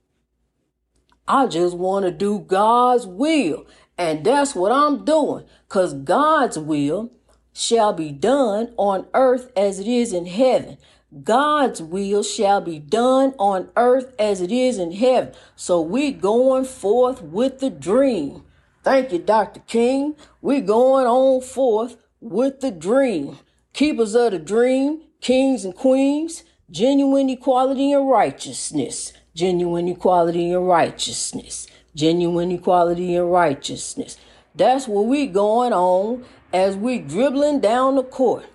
I 1.28 1.46
just 1.46 1.78
want 1.78 2.06
to 2.06 2.12
do 2.12 2.40
God's 2.40 3.06
will. 3.06 3.68
And 3.96 4.26
that's 4.26 4.56
what 4.56 4.72
I'm 4.72 5.06
doing. 5.06 5.46
Cause 5.70 5.94
God's 5.94 6.58
will 6.58 7.12
shall 7.54 7.94
be 7.94 8.12
done 8.12 8.74
on 8.76 9.06
earth 9.14 9.52
as 9.56 9.80
it 9.80 9.86
is 9.86 10.14
in 10.14 10.26
heaven. 10.26 10.80
God's 11.22 11.82
will 11.82 12.24
shall 12.24 12.62
be 12.62 12.80
done 12.80 13.36
on 13.38 13.70
earth 13.76 14.16
as 14.18 14.42
it 14.42 14.52
is 14.52 14.80
in 14.80 14.94
heaven. 14.94 15.34
So 15.56 15.80
we 15.80 16.12
going 16.12 16.66
forth 16.66 17.22
with 17.22 17.60
the 17.60 17.70
dream. 17.70 18.44
Thank 18.84 19.12
you, 19.12 19.20
Dr. 19.20 19.60
King. 19.62 20.16
we 20.42 20.60
going 20.60 21.06
on 21.06 21.42
forth 21.42 21.98
with 22.20 22.62
the 22.62 22.72
dream. 22.72 23.38
Keepers 23.74 24.16
of 24.16 24.32
the 24.32 24.40
dream, 24.40 25.02
kings 25.22 25.66
and 25.66 25.76
queens, 25.76 26.44
genuine 26.72 27.30
equality 27.30 27.94
and 27.94 28.10
righteousness. 28.10 29.14
Genuine 29.36 29.88
equality 29.88 30.52
and 30.52 30.68
righteousness. 30.68 31.68
Genuine 31.96 32.52
equality 32.52 33.16
and 33.16 33.32
righteousness. 33.32 34.18
That's 34.56 34.88
what 34.88 35.06
we 35.06 35.28
going 35.28 35.74
on 35.74 36.26
as 36.52 36.76
we 36.76 37.00
dribbling 37.00 37.60
down 37.60 37.96
the 37.96 38.04
court 38.04 38.46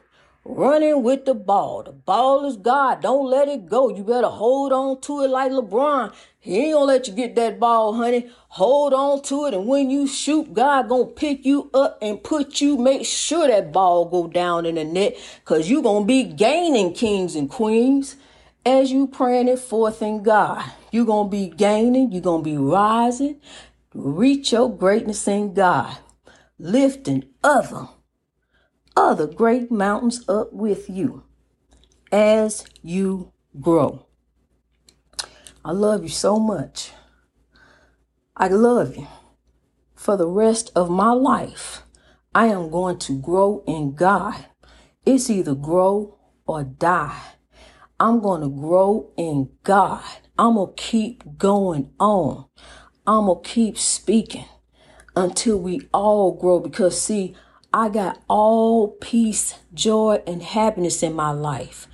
running 0.49 1.03
with 1.03 1.27
the 1.27 1.35
ball. 1.35 1.83
The 1.83 1.93
ball 1.93 2.47
is 2.47 2.57
God. 2.57 3.03
Don't 3.03 3.27
let 3.27 3.49
it 3.49 3.69
go. 3.69 3.91
You 3.91 4.03
better 4.03 4.29
hold 4.29 4.73
on 4.73 5.01
to 5.03 5.23
it 5.23 5.29
like 5.29 5.53
LeBron. 5.53 6.13
He 6.41 6.59
ain't 6.59 6.75
gonna 6.75 6.87
let 6.87 7.07
you 7.07 7.13
get 7.13 7.35
that 7.37 7.61
ball, 7.61 7.93
honey. 7.95 8.31
Hold 8.49 8.95
on 8.95 9.23
to 9.25 9.45
it, 9.47 9.55
and 9.55 9.67
when 9.67 9.91
you 9.91 10.07
shoot, 10.07 10.55
God 10.55 10.89
gonna 10.89 11.05
pick 11.05 11.45
you 11.45 11.71
up 11.75 11.99
and 12.01 12.23
put 12.23 12.61
you. 12.63 12.79
Make 12.79 13.05
sure 13.05 13.47
that 13.47 13.73
ball 13.73 14.07
go 14.07 14.27
down 14.27 14.65
in 14.65 14.77
the 14.77 14.85
net, 14.85 15.17
cause 15.45 15.69
you 15.69 15.83
gonna 15.83 16.07
be 16.07 16.25
gaining 16.25 16.95
kings 16.95 17.37
and 17.37 17.51
queens 17.51 18.17
as 18.65 18.91
you 18.91 19.07
praying 19.07 19.49
it 19.49 19.59
forth 19.59 20.01
in 20.01 20.23
God. 20.23 20.65
you 20.91 21.05
gonna 21.05 21.29
be 21.29 21.49
gaining. 21.49 22.11
you 22.11 22.23
gonna 22.23 22.43
be 22.43 22.57
rising. 22.57 23.41
Reach 23.93 24.53
your 24.53 24.75
greatness 24.75 25.29
in 25.29 25.53
God, 25.53 25.99
lifting 26.59 27.25
other 27.45 27.89
other 28.99 29.29
great 29.29 29.71
mountains 29.71 30.29
up 30.29 30.53
with 30.53 30.91
you 30.91 31.23
as 32.11 32.67
you 32.83 33.33
grow. 33.61 34.07
I 35.65 35.71
love 35.71 36.03
you 36.03 36.09
so 36.09 36.39
much. 36.39 36.91
I 38.37 38.49
love 38.49 38.97
you. 38.97 39.07
For 39.95 40.17
the 40.17 40.27
rest 40.27 40.73
of 40.75 40.91
my 40.91 41.13
life, 41.13 41.83
I 42.35 42.47
am 42.47 42.71
going 42.71 42.99
to 43.01 43.21
grow 43.21 43.63
in 43.67 43.95
God. 43.95 44.47
It's 45.07 45.31
either 45.31 45.55
grow 45.55 46.19
or 46.47 46.65
die. 46.65 47.21
I'm 48.01 48.21
going 48.21 48.43
to 48.43 48.49
grow 48.49 49.13
in 49.17 49.51
God. 49.63 50.03
I'm 50.37 50.55
going 50.55 50.75
to 50.75 50.83
keep 50.83 51.23
going 51.37 51.91
on. 52.01 52.47
I'm 53.07 53.27
going 53.27 53.43
to 53.43 53.49
keep 53.49 53.79
speaking 53.79 54.47
until 55.15 55.59
we 55.61 55.89
all 55.93 56.33
grow 56.33 56.59
because 56.61 57.01
see, 57.01 57.37
I 57.73 57.91
got 57.91 58.23
all 58.29 58.89
peace, 58.89 59.55
joy, 59.75 60.23
and 60.27 60.43
happiness 60.43 61.03
in 61.03 61.13
my 61.13 61.33
life. 61.33 61.87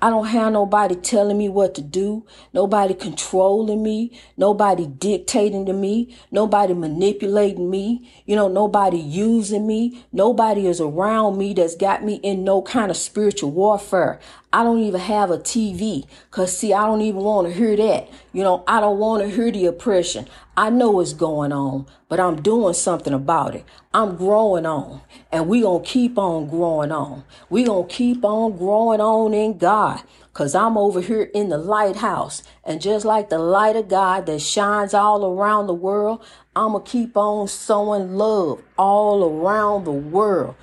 I 0.00 0.08
don't 0.08 0.26
have 0.26 0.52
nobody 0.52 0.94
telling 0.94 1.36
me 1.36 1.48
what 1.48 1.74
to 1.74 1.82
do, 1.82 2.24
nobody 2.52 2.94
controlling 2.94 3.82
me, 3.82 4.16
nobody 4.36 4.86
dictating 4.86 5.66
to 5.66 5.72
me, 5.72 6.16
nobody 6.30 6.74
manipulating 6.74 7.70
me, 7.70 8.08
you 8.24 8.36
know, 8.36 8.46
nobody 8.46 8.98
using 8.98 9.66
me, 9.66 10.04
nobody 10.12 10.68
is 10.68 10.80
around 10.80 11.38
me 11.38 11.54
that's 11.54 11.74
got 11.74 12.04
me 12.04 12.16
in 12.16 12.44
no 12.44 12.62
kind 12.62 12.90
of 12.90 12.96
spiritual 12.96 13.50
warfare. 13.50 14.20
I 14.56 14.62
don't 14.62 14.78
even 14.78 15.02
have 15.02 15.30
a 15.30 15.36
TV 15.36 16.06
because, 16.30 16.56
see, 16.56 16.72
I 16.72 16.86
don't 16.86 17.02
even 17.02 17.20
want 17.20 17.46
to 17.46 17.52
hear 17.52 17.76
that. 17.76 18.08
You 18.32 18.42
know, 18.42 18.64
I 18.66 18.80
don't 18.80 18.98
want 18.98 19.22
to 19.22 19.28
hear 19.28 19.52
the 19.52 19.66
oppression. 19.66 20.26
I 20.56 20.70
know 20.70 20.92
what's 20.92 21.12
going 21.12 21.52
on, 21.52 21.84
but 22.08 22.18
I'm 22.18 22.40
doing 22.40 22.72
something 22.72 23.12
about 23.12 23.54
it. 23.54 23.66
I'm 23.92 24.16
growing 24.16 24.64
on, 24.64 25.02
and 25.30 25.46
we 25.46 25.60
going 25.60 25.84
to 25.84 25.86
keep 25.86 26.16
on 26.16 26.48
growing 26.48 26.90
on. 26.90 27.24
we 27.50 27.64
going 27.64 27.86
to 27.86 27.94
keep 27.94 28.24
on 28.24 28.56
growing 28.56 28.98
on 28.98 29.34
in 29.34 29.58
God 29.58 30.00
because 30.32 30.54
I'm 30.54 30.78
over 30.78 31.02
here 31.02 31.24
in 31.34 31.50
the 31.50 31.58
lighthouse. 31.58 32.42
And 32.64 32.80
just 32.80 33.04
like 33.04 33.28
the 33.28 33.38
light 33.38 33.76
of 33.76 33.88
God 33.88 34.24
that 34.24 34.40
shines 34.40 34.94
all 34.94 35.26
around 35.26 35.66
the 35.66 35.74
world, 35.74 36.24
I'm 36.54 36.72
going 36.72 36.82
to 36.82 36.90
keep 36.90 37.14
on 37.14 37.48
sowing 37.48 38.14
love 38.14 38.62
all 38.78 39.22
around 39.22 39.84
the 39.84 39.92
world. 39.92 40.54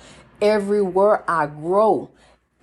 Everywhere 0.42 1.22
I 1.30 1.46
grow, 1.46 2.10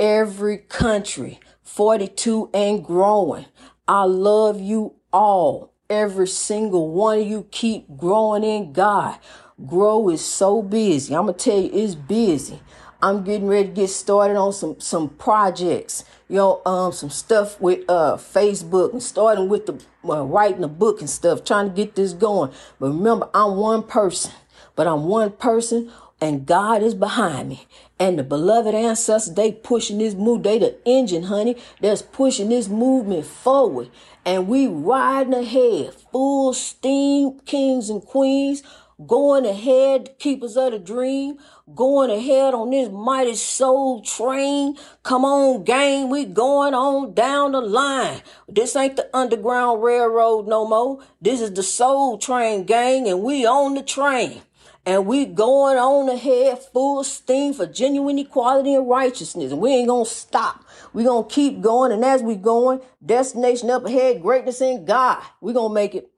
every 0.02 0.58
country, 0.58 1.40
42 1.64 2.50
and 2.54 2.84
growing. 2.84 3.46
I 3.88 4.04
love 4.04 4.60
you 4.60 4.96
all. 5.14 5.72
Every 5.90 6.28
single 6.28 6.90
one 6.90 7.20
of 7.20 7.28
you 7.28 7.48
keep 7.52 7.86
growing 7.98 8.44
in 8.44 8.74
God. 8.74 9.20
Grow 9.68 10.10
is 10.10 10.26
so 10.26 10.64
busy. 10.64 11.16
I'm 11.16 11.28
gonna 11.28 11.38
tell 11.38 11.60
you, 11.60 11.70
it's 11.72 11.94
busy. 11.94 12.60
I'm 13.04 13.24
getting 13.24 13.48
ready 13.48 13.68
to 13.68 13.74
get 13.74 13.90
started 13.90 14.38
on 14.38 14.54
some 14.54 14.80
some 14.80 15.10
projects. 15.10 16.04
You 16.30 16.38
know, 16.38 16.62
um, 16.66 16.94
some 16.94 17.10
stuff 17.10 17.60
with 17.62 17.88
uh 17.90 18.16
Facebook 18.18 18.94
and 18.94 19.04
starting 19.04 19.50
with 19.50 19.68
the 19.68 19.80
uh, 20.08 20.24
writing 20.24 20.64
a 20.64 20.68
book 20.68 21.02
and 21.02 21.10
stuff, 21.10 21.44
trying 21.44 21.70
to 21.70 21.76
get 21.76 21.96
this 21.96 22.14
going. 22.14 22.52
But 22.80 22.88
remember, 22.88 23.30
I'm 23.34 23.58
one 23.58 23.84
person. 23.84 24.32
But 24.76 24.88
I'm 24.88 25.04
one 25.04 25.32
person 25.32 25.92
and 26.22 26.46
God 26.46 26.84
is 26.84 26.94
behind 26.94 27.50
me. 27.50 27.66
And 28.00 28.18
the 28.18 28.24
beloved 28.24 28.76
ancestors, 28.76 29.34
they 29.34 29.52
pushing 29.52 29.98
this 29.98 30.14
move. 30.14 30.44
They 30.44 30.60
the 30.60 30.78
engine, 30.86 31.24
honey, 31.24 31.58
that's 31.82 32.04
pushing 32.04 32.50
this 32.50 32.70
movement 32.70 33.26
forward. 33.26 33.90
And 34.24 34.48
we 34.48 34.68
riding 34.68 35.34
ahead, 35.34 35.96
full 36.12 36.54
steam, 36.54 37.40
kings 37.40 37.90
and 37.90 38.06
queens, 38.06 38.62
going 39.08 39.48
ahead, 39.48 40.20
keepers 40.20 40.56
of 40.58 40.74
the 40.74 40.80
dream, 40.80 41.38
going 41.74 42.12
ahead 42.12 42.54
on 42.54 42.70
this 42.70 42.90
mighty 42.90 43.34
soul 43.34 44.04
train. 44.04 44.78
Come 45.02 45.26
on, 45.26 45.64
gang, 45.64 46.10
we 46.12 46.26
going 46.26 46.76
on 46.76 47.16
down 47.16 47.54
the 47.54 47.62
line. 47.62 48.22
This 48.48 48.76
ain't 48.76 48.96
the 48.96 49.10
underground 49.16 49.82
railroad 49.82 50.48
no 50.48 50.68
more. 50.68 51.04
This 51.20 51.42
is 51.42 51.54
the 51.54 51.64
soul 51.64 52.20
train, 52.20 52.66
gang, 52.66 53.08
and 53.08 53.24
we 53.24 53.46
on 53.46 53.74
the 53.74 53.82
train. 53.82 54.42
And 54.86 55.06
we 55.06 55.26
going 55.26 55.78
on 55.78 56.10
ahead 56.10 56.58
full 56.60 57.04
steam 57.04 57.54
for 57.54 57.68
genuine 57.68 58.18
equality 58.18 58.74
and 58.74 58.90
righteousness. 58.90 59.52
And 59.52 59.62
we 59.62 59.72
ain't 59.72 59.88
gonna 59.88 60.06
stop. 60.06 60.66
we 60.94 61.04
gonna 61.04 61.28
keep 61.28 61.62
going. 61.62 61.92
And 61.92 62.04
as 62.04 62.24
we 62.24 62.36
going, 62.36 62.82
destination 63.06 63.70
up 63.70 63.86
ahead, 63.86 64.22
greatness 64.22 64.60
in 64.60 64.86
God. 64.86 65.22
we 65.40 65.54
gonna 65.54 65.74
make 65.74 65.94
it. 65.94 66.10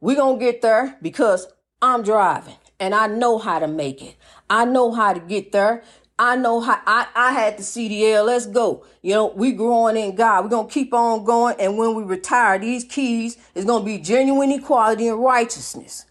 we 0.00 0.14
gonna 0.14 0.38
get 0.38 0.60
there 0.60 0.98
because 1.00 1.48
I'm 1.80 2.02
driving 2.02 2.56
and 2.78 2.94
I 2.94 3.06
know 3.06 3.38
how 3.38 3.58
to 3.58 3.66
make 3.66 4.02
it. 4.02 4.16
I 4.50 4.66
know 4.66 4.92
how 4.92 5.14
to 5.14 5.20
get 5.20 5.52
there. 5.52 5.82
I 6.18 6.36
know 6.36 6.60
how 6.60 6.78
I, 6.86 7.06
I 7.14 7.32
had 7.32 7.56
the 7.56 7.62
CDL. 7.62 8.26
Let's 8.26 8.44
go. 8.44 8.84
You 9.00 9.14
know, 9.14 9.26
we 9.28 9.52
growing 9.52 9.96
in 9.96 10.14
God. 10.14 10.44
We're 10.44 10.50
gonna 10.50 10.68
keep 10.68 10.92
on 10.92 11.24
going. 11.24 11.56
And 11.58 11.78
when 11.78 11.94
we 11.94 12.02
retire, 12.02 12.58
these 12.58 12.84
keys 12.84 13.38
is 13.54 13.64
gonna 13.64 13.82
be 13.82 13.96
genuine 13.96 14.52
equality 14.52 15.08
and 15.08 15.18
righteousness. 15.18 16.04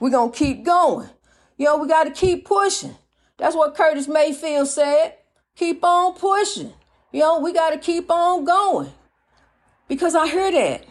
We're 0.00 0.10
going 0.10 0.32
to 0.32 0.38
keep 0.38 0.64
going. 0.64 1.08
You 1.56 1.66
know, 1.66 1.78
we 1.78 1.88
got 1.88 2.04
to 2.04 2.10
keep 2.10 2.44
pushing. 2.44 2.96
That's 3.36 3.56
what 3.56 3.74
Curtis 3.74 4.08
Mayfield 4.08 4.68
said. 4.68 5.14
Keep 5.56 5.84
on 5.84 6.14
pushing. 6.14 6.72
You 7.12 7.20
know, 7.20 7.40
we 7.40 7.52
got 7.52 7.70
to 7.70 7.78
keep 7.78 8.10
on 8.10 8.44
going. 8.44 8.92
Because 9.88 10.14
I 10.14 10.26
hear 10.26 10.50
that. 10.50 10.84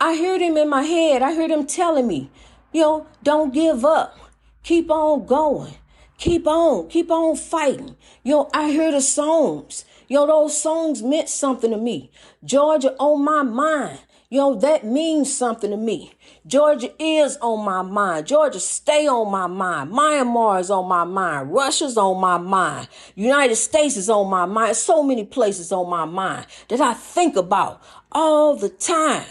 I 0.00 0.16
heard 0.16 0.40
him 0.40 0.56
in 0.56 0.68
my 0.68 0.82
head. 0.82 1.22
I 1.22 1.34
heard 1.34 1.50
him 1.50 1.66
telling 1.66 2.06
me, 2.06 2.30
you 2.72 2.82
know, 2.82 3.06
don't 3.22 3.54
give 3.54 3.84
up. 3.84 4.18
Keep 4.62 4.90
on 4.90 5.24
going. 5.24 5.74
Keep 6.18 6.46
on. 6.46 6.88
Keep 6.88 7.10
on 7.10 7.36
fighting. 7.36 7.96
You 8.22 8.32
know, 8.32 8.50
I 8.52 8.70
hear 8.70 8.90
the 8.90 9.00
songs. 9.00 9.84
Know, 10.14 10.26
those 10.26 10.60
songs 10.60 11.02
meant 11.02 11.28
something 11.28 11.72
to 11.72 11.76
me. 11.76 12.10
Georgia 12.44 12.94
on 12.98 13.24
my 13.24 13.42
mind. 13.42 13.98
You 14.34 14.40
know, 14.40 14.54
that 14.56 14.84
means 14.84 15.32
something 15.32 15.70
to 15.70 15.76
me. 15.76 16.14
Georgia 16.44 16.90
is 16.98 17.36
on 17.36 17.64
my 17.64 17.82
mind. 17.82 18.26
Georgia 18.26 18.58
stay 18.58 19.06
on 19.06 19.30
my 19.30 19.46
mind. 19.46 19.92
Myanmar 19.92 20.58
is 20.58 20.72
on 20.72 20.88
my 20.88 21.04
mind. 21.04 21.52
Russia's 21.52 21.96
on 21.96 22.20
my 22.20 22.36
mind. 22.36 22.88
United 23.14 23.54
States 23.54 23.96
is 23.96 24.10
on 24.10 24.28
my 24.28 24.44
mind. 24.44 24.74
So 24.74 25.04
many 25.04 25.24
places 25.24 25.70
on 25.70 25.88
my 25.88 26.04
mind 26.04 26.46
that 26.68 26.80
I 26.80 26.94
think 26.94 27.36
about 27.36 27.80
all 28.10 28.56
the 28.56 28.70
time. 28.70 29.24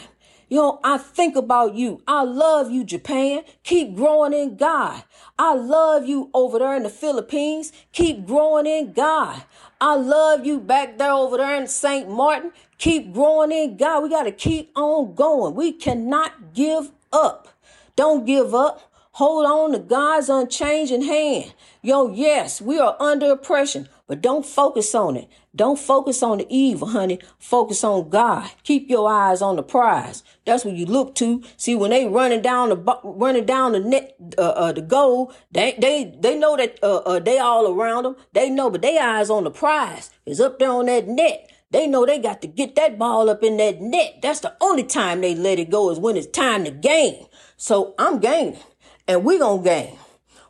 You 0.48 0.60
know, 0.60 0.80
I 0.86 1.00
think 1.00 1.36
about 1.36 1.76
you. 1.76 2.02
I 2.08 2.24
love 2.24 2.72
you, 2.72 2.86
Japan. 2.86 3.44
Keep 3.64 3.96
growing 3.98 4.32
in 4.32 4.56
God. 4.56 5.04
I 5.38 5.54
love 5.54 6.08
you 6.08 6.30
over 6.34 6.60
there 6.60 6.78
in 6.78 6.84
the 6.84 6.90
Philippines. 6.90 7.74
Keep 7.92 8.26
growing 8.26 8.68
in 8.68 8.94
God. 8.94 9.44
I 9.82 9.96
love 9.96 10.46
you 10.46 10.62
back 10.62 10.98
there 10.98 11.12
over 11.12 11.36
there 11.36 11.56
in 11.56 11.68
St. 11.68 12.10
Martin. 12.10 12.54
Keep 12.84 13.14
growing 13.14 13.54
in 13.54 13.78
God. 13.78 14.04
We 14.04 14.10
got 14.10 14.24
to 14.24 14.32
keep 14.34 14.70
on 14.76 15.16
going. 15.16 15.56
We 15.56 15.72
cannot 15.72 16.54
give 16.54 16.92
up. 17.14 17.48
Don't 17.96 18.26
give 18.26 18.54
up. 18.54 18.92
Hold 19.14 19.46
on 19.46 19.72
to 19.72 19.80
God's 19.80 20.28
unchanging 20.28 21.04
hand. 21.04 21.54
Yo, 21.82 22.14
yes, 22.14 22.60
we 22.62 22.78
are 22.80 22.98
under 23.00 23.32
oppression, 23.32 23.88
but 24.06 24.22
don't 24.22 24.46
focus 24.46 24.94
on 24.94 25.16
it. 25.16 25.30
Don't 25.56 25.80
focus 25.80 26.22
on 26.22 26.40
the 26.40 26.48
evil, 26.50 26.90
honey. 26.90 27.20
Focus 27.40 27.86
on 27.86 28.10
God. 28.10 28.52
Keep 28.64 28.90
your 28.90 29.10
eyes 29.10 29.42
on 29.42 29.56
the 29.56 29.64
prize. 29.64 30.22
That's 30.46 30.66
what 30.66 30.74
you 30.76 30.86
look 30.86 31.16
to. 31.16 31.42
See, 31.56 31.76
when 31.76 31.92
they 31.92 32.06
running 32.06 32.42
down 32.42 32.68
the 32.68 33.00
running 33.06 33.46
down 33.46 33.72
the 33.72 33.80
net, 33.80 34.18
uh, 34.38 34.42
uh, 34.42 34.72
the 34.74 34.82
goal, 34.82 35.32
they 35.54 35.78
they 35.80 36.14
they 36.20 36.38
know 36.38 36.58
that 36.58 36.80
uh, 36.84 36.98
uh, 36.98 37.20
they 37.20 37.38
all 37.38 37.74
around 37.74 38.04
them. 38.04 38.18
They 38.34 38.50
know, 38.50 38.70
but 38.70 38.82
they 38.82 38.98
eyes 38.98 39.30
on 39.30 39.46
the 39.46 39.52
prize. 39.52 40.10
Is 40.26 40.42
up 40.42 40.60
there 40.60 40.72
on 40.72 40.88
that 40.88 41.08
net. 41.08 41.50
They 41.74 41.88
know 41.88 42.06
they 42.06 42.20
got 42.20 42.44
to 42.44 42.48
get 42.48 42.76
that 42.76 43.00
ball 43.00 43.32
up 43.32 43.44
in 43.44 43.58
that 43.58 43.82
net. 43.82 44.20
That's 44.22 44.42
the 44.42 44.56
only 44.62 44.84
time 44.84 45.22
they 45.22 45.34
let 45.34 45.58
it 45.58 45.72
go 45.72 45.90
is 45.90 45.98
when 45.98 46.16
it's 46.16 46.28
time 46.28 46.66
to 46.66 46.72
gain. 46.72 47.26
So 47.58 47.96
I'm 47.98 48.20
gaining 48.20 48.60
and 49.08 49.26
we're 49.26 49.40
going 49.40 49.64
to 49.64 49.70
gain. 49.70 49.98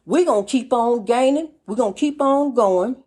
We're 0.05 0.25
going 0.25 0.45
to 0.45 0.51
keep 0.51 0.73
on 0.73 1.05
gaining. 1.05 1.53
We're 1.65 1.77
going 1.77 1.93
to 1.93 1.99
keep 1.99 2.21
on 2.21 2.53
going 2.53 2.97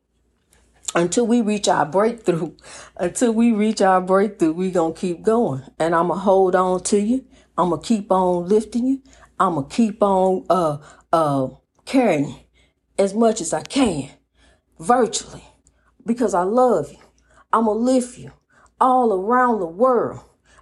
until 0.94 1.26
we 1.26 1.42
reach 1.42 1.68
our 1.68 1.84
breakthrough. 1.84 2.56
Until 2.96 3.32
we 3.32 3.52
reach 3.52 3.82
our 3.82 4.00
breakthrough, 4.00 4.54
we're 4.54 4.70
going 4.70 4.94
to 4.94 4.98
keep 4.98 5.22
going. 5.22 5.62
And 5.78 5.94
I'm 5.94 6.06
going 6.06 6.18
to 6.18 6.24
hold 6.24 6.54
on 6.56 6.82
to 6.84 6.98
you. 6.98 7.26
I'm 7.58 7.68
going 7.68 7.82
to 7.82 7.86
keep 7.86 8.10
on 8.10 8.48
lifting 8.48 8.86
you. 8.86 9.02
I'm 9.38 9.56
going 9.56 9.68
to 9.68 9.76
keep 9.76 10.02
on 10.02 10.46
uh, 10.48 10.78
uh, 11.12 11.48
carrying 11.84 12.28
you 12.30 12.36
as 12.98 13.12
much 13.12 13.42
as 13.42 13.52
I 13.52 13.60
can 13.60 14.08
virtually 14.78 15.44
because 16.06 16.32
I 16.32 16.44
love 16.44 16.90
you. 16.90 17.05
I'm 17.56 17.64
going 17.64 17.78
to 17.78 17.84
lift 17.84 18.18
you 18.18 18.32
all 18.78 19.14
around 19.14 19.60
the 19.60 19.66
world. 19.66 20.20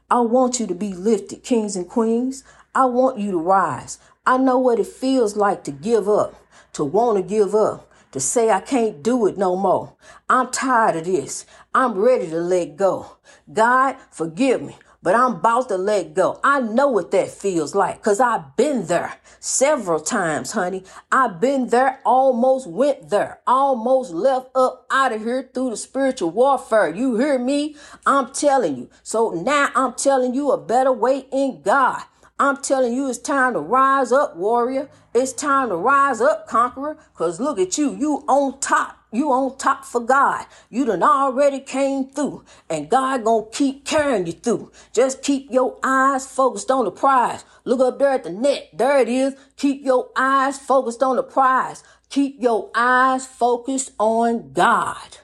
I 0.09 0.21
want 0.21 0.61
you 0.61 0.69
to 0.69 0.77
be 0.77 0.95
lifted, 0.95 1.43
kings 1.43 1.75
and 1.75 1.89
queens. 1.89 2.45
I 2.73 2.85
want 2.85 3.19
you 3.19 3.33
to 3.33 3.37
rise. 3.37 3.99
I 4.25 4.39
know 4.39 4.61
what 4.61 4.79
it 4.79 4.87
feels 4.87 5.37
like 5.37 5.65
to 5.65 5.73
give 5.73 6.09
up, 6.09 6.41
to 6.75 6.85
want 6.85 7.17
to 7.17 7.25
give 7.25 7.53
up, 7.53 7.91
to 8.13 8.21
say 8.21 8.49
I 8.49 8.61
can't 8.61 9.03
do 9.03 9.27
it 9.27 9.37
no 9.37 9.57
more. 9.57 9.97
I'm 10.29 10.53
tired 10.53 10.95
of 10.95 11.07
this. 11.07 11.47
I'm 11.75 11.99
ready 11.99 12.29
to 12.29 12.37
let 12.37 12.77
go. 12.77 13.17
God, 13.53 13.97
forgive 14.13 14.63
me 14.63 14.77
but 15.05 15.15
I'm 15.15 15.35
about 15.35 15.69
to 15.69 15.77
let 15.77 16.15
go. 16.15 16.41
I 16.43 16.61
know 16.61 16.89
what 16.89 17.11
that 17.11 17.31
feels 17.31 17.75
like 17.75 17.99
because 17.99 18.21
I've 18.21 18.57
been 18.57 18.87
there 18.87 19.17
several 19.39 20.01
times, 20.01 20.53
honey. 20.53 20.83
I've 21.13 21.43
been 21.43 21.69
there, 21.69 22.01
almost 22.07 22.67
went 22.67 23.11
there, 23.11 23.41
almost 23.47 24.13
left 24.13 24.49
up 24.55 24.87
out 24.91 25.13
of 25.13 25.21
here 25.21 25.51
through 25.53 25.71
the 25.71 25.77
spiritual 25.77 26.31
warfare. 26.31 26.89
You 26.89 27.17
hear 27.17 27.39
me? 27.39 27.77
I'm 28.07 28.33
telling 28.33 28.79
you. 28.79 28.89
So 29.03 29.33
now 29.33 29.69
I'm 29.75 29.93
telling 29.93 30.33
you 30.33 30.51
a 30.51 30.59
better 30.59 30.93
way 30.93 31.27
in 31.31 31.61
God. 31.61 32.03
I'm 32.39 32.57
telling 32.57 32.95
you, 32.95 33.09
it's 33.11 33.19
time 33.19 33.53
to 33.53 33.61
rise 33.61 34.11
up, 34.11 34.37
warrior. 34.37 34.89
It's 35.13 35.35
time 35.35 35.69
to 35.69 35.77
rise 35.77 36.23
up, 36.23 36.49
conqueror. 36.49 36.97
Cause 37.15 37.39
look 37.39 37.59
at 37.59 37.77
you, 37.77 37.95
you 37.95 38.25
on 38.27 38.59
top. 38.59 39.04
You 39.15 39.31
on 39.31 39.57
top 39.59 39.85
for 39.85 40.01
God. 40.01 40.45
You 40.71 40.85
done 40.85 41.05
already 41.05 41.61
came 41.61 42.09
through. 42.09 42.45
And 42.69 42.91
God 42.91 43.23
gonna 43.23 43.47
keep 43.53 43.85
carrying 43.85 44.27
you 44.27 44.33
through. 44.33 44.73
Just 44.93 45.23
keep 45.23 45.53
your 45.53 45.79
eyes 45.85 46.27
focused 46.27 46.69
on 46.69 46.85
the 46.85 46.91
prize. 46.91 47.45
Look 47.65 47.79
up 47.79 48.01
there 48.01 48.11
at 48.11 48.25
the 48.25 48.31
net. 48.31 48.71
There 48.75 48.99
it 48.99 49.09
is. 49.09 49.37
Keep 49.57 49.85
your 49.85 50.11
eyes 50.17 50.59
focused 50.59 51.01
on 51.01 51.15
the 51.15 51.23
prize. 51.23 51.85
Keep 52.11 52.43
your 52.43 52.73
eyes 52.75 53.25
focused 53.25 53.93
on 54.01 54.53
God. 54.53 55.19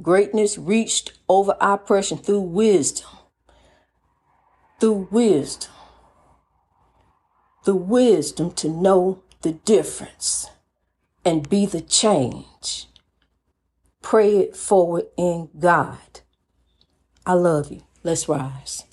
Greatness 0.00 0.56
reached 0.56 1.12
over 1.28 1.54
oppression 1.60 2.16
through 2.16 2.40
wisdom. 2.40 3.10
Through 4.80 5.08
wisdom. 5.10 5.72
The 7.64 7.76
wisdom 7.76 8.52
to 8.52 8.70
know 8.70 9.22
the 9.42 9.52
difference 9.52 10.46
and 11.26 11.46
be 11.46 11.66
the 11.66 11.82
change 11.82 12.87
pray 14.08 14.38
it 14.38 14.56
forward 14.56 15.04
in 15.18 15.50
God. 15.58 16.20
I 17.26 17.34
love 17.34 17.70
you. 17.70 17.82
Let's 18.02 18.26
rise. 18.26 18.84